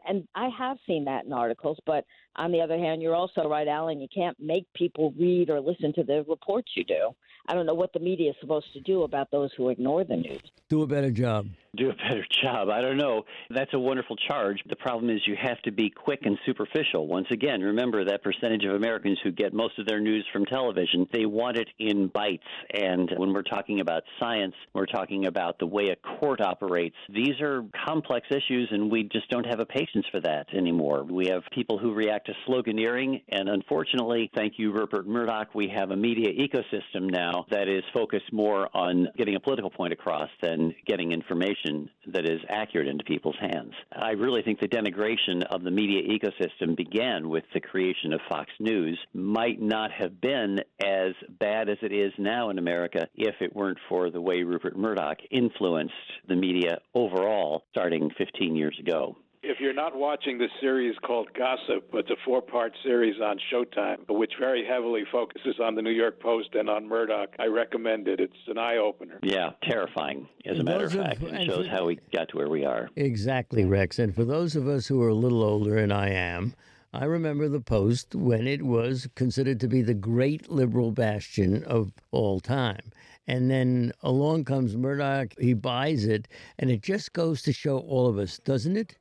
And 0.07 0.27
I 0.35 0.49
have 0.57 0.77
seen 0.85 1.05
that 1.05 1.25
in 1.25 1.33
articles, 1.33 1.77
but 1.85 2.05
on 2.35 2.51
the 2.51 2.61
other 2.61 2.77
hand, 2.77 3.01
you're 3.01 3.15
also 3.15 3.47
right, 3.47 3.67
Alan. 3.67 3.99
You 3.99 4.07
can't 4.13 4.37
make 4.39 4.67
people 4.75 5.13
read 5.17 5.49
or 5.49 5.59
listen 5.59 5.93
to 5.93 6.03
the 6.03 6.23
reports 6.27 6.71
you 6.75 6.83
do. 6.83 7.15
I 7.47 7.53
don't 7.53 7.65
know 7.65 7.73
what 7.73 7.93
the 7.93 7.99
media 7.99 8.31
is 8.31 8.35
supposed 8.39 8.73
to 8.73 8.79
do 8.79 9.03
about 9.03 9.29
those 9.31 9.51
who 9.55 9.69
ignore 9.69 10.03
the 10.03 10.15
news. 10.15 10.41
Do 10.69 10.81
a 10.81 10.87
better 10.87 11.11
job. 11.11 11.47
Do 11.75 11.89
a 11.89 11.93
better 11.93 12.25
job. 12.43 12.69
I 12.69 12.81
don't 12.81 12.97
know. 12.97 13.23
That's 13.49 13.73
a 13.73 13.79
wonderful 13.79 14.15
charge. 14.15 14.61
The 14.69 14.75
problem 14.75 15.09
is 15.09 15.21
you 15.25 15.35
have 15.41 15.61
to 15.63 15.71
be 15.71 15.89
quick 15.89 16.21
and 16.23 16.37
superficial. 16.45 17.07
Once 17.07 17.27
again, 17.31 17.61
remember 17.61 18.05
that 18.05 18.23
percentage 18.23 18.63
of 18.65 18.75
Americans 18.75 19.19
who 19.23 19.31
get 19.31 19.53
most 19.53 19.77
of 19.79 19.87
their 19.87 19.99
news 19.99 20.25
from 20.31 20.45
television, 20.45 21.07
they 21.11 21.25
want 21.25 21.57
it 21.57 21.67
in 21.79 22.07
bites. 22.07 22.43
And 22.73 23.11
when 23.17 23.33
we're 23.33 23.43
talking 23.43 23.79
about 23.79 24.03
science, 24.19 24.53
we're 24.73 24.85
talking 24.85 25.25
about 25.25 25.59
the 25.59 25.65
way 25.65 25.89
a 25.89 26.19
court 26.19 26.41
operates. 26.41 26.95
These 27.09 27.41
are 27.41 27.63
complex 27.85 28.27
issues, 28.29 28.69
and 28.71 28.91
we 28.91 29.03
just 29.03 29.29
don't 29.29 29.45
have 29.45 29.59
a 29.59 29.65
patience 29.65 30.05
for 30.11 30.21
that 30.21 30.47
anymore. 30.53 31.03
We 31.03 31.27
have 31.27 31.43
people 31.53 31.77
who 31.77 31.93
react 31.93 32.27
to 32.27 32.33
sloganeering, 32.47 33.21
and 33.29 33.49
unfortunately, 33.49 34.31
thank 34.35 34.53
you, 34.57 34.71
Rupert 34.71 35.07
Murdoch, 35.07 35.53
we 35.55 35.71
have 35.75 35.91
a 35.91 35.95
media 35.95 36.29
ecosystem 36.33 37.09
now 37.09 37.45
that 37.49 37.67
is 37.67 37.83
focused 37.93 38.31
more 38.31 38.69
on 38.75 39.07
getting 39.17 39.35
a 39.35 39.39
political 39.39 39.69
point 39.69 39.93
across 39.93 40.29
than 40.41 40.73
getting 40.85 41.11
information 41.11 41.64
that 42.07 42.25
is 42.25 42.39
accurate 42.49 42.87
into 42.87 43.03
people's 43.03 43.37
hands. 43.39 43.73
I 43.91 44.11
really 44.11 44.41
think 44.41 44.59
the 44.59 44.67
denigration 44.67 45.43
of 45.49 45.63
the 45.63 45.71
media 45.71 46.01
ecosystem 46.03 46.75
began 46.75 47.29
with 47.29 47.43
the 47.53 47.59
creation 47.59 48.13
of 48.13 48.21
Fox 48.29 48.49
News, 48.59 48.97
might 49.13 49.61
not 49.61 49.91
have 49.91 50.21
been 50.21 50.59
as 50.83 51.13
bad 51.39 51.69
as 51.69 51.77
it 51.81 51.91
is 51.91 52.11
now 52.17 52.49
in 52.49 52.59
America 52.59 53.07
if 53.15 53.35
it 53.41 53.55
weren't 53.55 53.79
for 53.89 54.09
the 54.09 54.21
way 54.21 54.43
Rupert 54.43 54.77
Murdoch 54.77 55.17
influenced 55.31 55.93
the 56.27 56.35
media 56.35 56.79
overall 56.93 57.63
starting 57.71 58.09
15 58.17 58.55
years 58.55 58.77
ago 58.79 59.15
if 59.45 59.59
you're 59.59 59.73
not 59.73 59.95
watching 59.95 60.39
the 60.39 60.47
series 60.59 60.95
called 61.05 61.29
Gossip, 61.37 61.87
it's 61.93 62.09
a 62.09 62.15
four 62.25 62.41
part 62.41 62.73
series 62.83 63.21
on 63.21 63.37
Showtime, 63.53 63.99
which 64.09 64.33
very 64.39 64.65
heavily 64.65 65.03
focuses 65.11 65.59
on 65.61 65.75
the 65.75 65.83
New 65.83 65.91
York 65.91 66.19
Post 66.19 66.55
and 66.55 66.67
on 66.67 66.87
Murdoch. 66.87 67.29
I 67.37 67.45
recommend 67.45 68.07
it. 68.07 68.19
It's 68.19 68.33
an 68.47 68.57
eye 68.57 68.77
opener. 68.77 69.19
Yeah, 69.21 69.51
terrifying, 69.63 70.27
as 70.45 70.57
a 70.57 70.63
matter 70.63 70.85
of 70.85 70.93
fact. 70.93 71.21
It 71.21 71.45
shows 71.45 71.67
how 71.67 71.85
we 71.85 71.99
got 72.11 72.29
to 72.29 72.37
where 72.37 72.49
we 72.49 72.65
are. 72.65 72.89
Exactly, 72.95 73.65
Rex. 73.65 73.99
And 73.99 74.15
for 74.15 74.25
those 74.25 74.55
of 74.55 74.67
us 74.67 74.87
who 74.87 75.01
are 75.03 75.09
a 75.09 75.13
little 75.13 75.43
older, 75.43 75.77
and 75.77 75.93
I 75.93 76.09
am, 76.09 76.55
I 76.91 77.05
remember 77.05 77.47
the 77.47 77.61
Post 77.61 78.15
when 78.15 78.47
it 78.47 78.63
was 78.63 79.07
considered 79.13 79.59
to 79.59 79.67
be 79.67 79.83
the 79.83 79.93
great 79.93 80.49
liberal 80.49 80.91
bastion 80.91 81.63
of 81.65 81.91
all 82.09 82.39
time. 82.39 82.91
And 83.27 83.51
then 83.51 83.91
along 84.01 84.45
comes 84.45 84.75
Murdoch, 84.75 85.33
he 85.39 85.53
buys 85.53 86.05
it, 86.05 86.27
and 86.57 86.71
it 86.71 86.81
just 86.81 87.13
goes 87.13 87.43
to 87.43 87.53
show 87.53 87.77
all 87.79 88.07
of 88.07 88.17
us, 88.17 88.39
doesn't 88.39 88.75
it? 88.75 88.95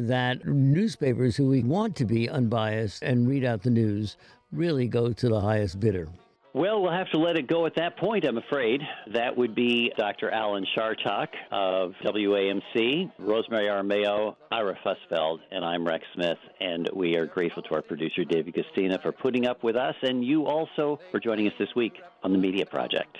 That 0.00 0.46
newspapers 0.46 1.36
who 1.36 1.48
we 1.48 1.62
want 1.62 1.96
to 1.96 2.04
be 2.04 2.28
unbiased 2.28 3.02
and 3.02 3.28
read 3.28 3.44
out 3.44 3.62
the 3.62 3.70
news 3.70 4.16
really 4.52 4.86
go 4.86 5.12
to 5.12 5.28
the 5.28 5.40
highest 5.40 5.80
bidder. 5.80 6.08
Well, 6.52 6.82
we'll 6.82 6.90
have 6.90 7.08
to 7.10 7.18
let 7.18 7.36
it 7.36 7.46
go 7.46 7.64
at 7.66 7.76
that 7.76 7.96
point, 7.96 8.24
I'm 8.24 8.36
afraid. 8.36 8.80
That 9.14 9.36
would 9.36 9.54
be 9.54 9.92
Dr. 9.96 10.32
Alan 10.32 10.66
Chartock 10.76 11.28
of 11.52 11.92
WAMC, 12.04 13.12
Rosemary 13.20 13.66
Armao, 13.66 14.34
Ira 14.50 14.76
Fusfeld, 14.84 15.38
and 15.52 15.64
I'm 15.64 15.86
Rex 15.86 16.04
Smith. 16.14 16.38
And 16.58 16.90
we 16.92 17.14
are 17.14 17.26
grateful 17.26 17.62
to 17.62 17.74
our 17.76 17.82
producer, 17.82 18.24
David 18.24 18.56
Castina, 18.56 19.00
for 19.00 19.12
putting 19.12 19.46
up 19.46 19.62
with 19.62 19.76
us, 19.76 19.94
and 20.02 20.24
you 20.24 20.46
also 20.46 20.98
for 21.12 21.20
joining 21.20 21.46
us 21.46 21.54
this 21.56 21.68
week 21.76 21.92
on 22.24 22.32
the 22.32 22.38
Media 22.38 22.66
Project. 22.66 23.16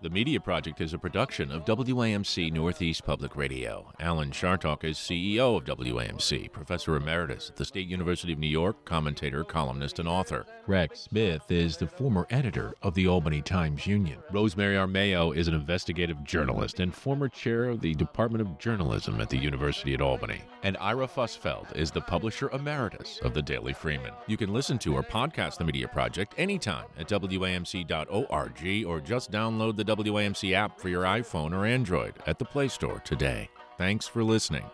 The 0.00 0.10
Media 0.10 0.38
Project 0.38 0.80
is 0.80 0.94
a 0.94 0.98
production 0.98 1.50
of 1.50 1.64
WAMC 1.64 2.52
Northeast 2.52 3.04
Public 3.04 3.34
Radio. 3.34 3.90
Alan 3.98 4.30
Chartock 4.30 4.84
is 4.84 4.96
CEO 4.96 5.56
of 5.56 5.64
WAMC, 5.64 6.52
Professor 6.52 6.94
Emeritus 6.94 7.50
at 7.50 7.56
the 7.56 7.64
State 7.64 7.88
University 7.88 8.32
of 8.32 8.38
New 8.38 8.46
York, 8.46 8.84
commentator, 8.84 9.42
columnist, 9.42 9.98
and 9.98 10.08
author. 10.08 10.46
Rex 10.68 11.00
Smith 11.00 11.50
is 11.50 11.76
the 11.76 11.88
former 11.88 12.28
editor 12.30 12.74
of 12.82 12.94
the 12.94 13.08
Albany 13.08 13.42
Times 13.42 13.88
Union. 13.88 14.20
Rosemary 14.30 14.76
Armao 14.76 15.34
is 15.34 15.48
an 15.48 15.54
investigative 15.54 16.22
journalist 16.22 16.78
and 16.78 16.94
former 16.94 17.28
chair 17.28 17.64
of 17.64 17.80
the 17.80 17.94
Department 17.94 18.42
of 18.42 18.56
Journalism 18.60 19.20
at 19.20 19.28
the 19.28 19.36
University 19.36 19.94
at 19.94 20.00
Albany. 20.00 20.42
And 20.62 20.76
Ira 20.76 21.08
Fusfeld 21.08 21.74
is 21.74 21.90
the 21.90 22.00
publisher 22.00 22.50
emeritus 22.50 23.18
of 23.22 23.34
the 23.34 23.42
Daily 23.42 23.72
Freeman. 23.72 24.12
You 24.28 24.36
can 24.36 24.52
listen 24.52 24.78
to 24.78 24.94
or 24.94 25.02
podcast 25.02 25.58
the 25.58 25.64
Media 25.64 25.88
Project 25.88 26.34
anytime 26.38 26.86
at 26.96 27.08
WAMC.org 27.08 28.86
or 28.86 29.00
just 29.00 29.32
download 29.32 29.76
the 29.76 29.87
WAMC 29.88 30.52
app 30.52 30.78
for 30.78 30.88
your 30.88 31.04
iPhone 31.04 31.52
or 31.52 31.64
Android 31.64 32.14
at 32.26 32.38
the 32.38 32.44
Play 32.44 32.68
Store 32.68 33.00
today. 33.00 33.48
Thanks 33.76 34.06
for 34.06 34.22
listening. 34.24 34.64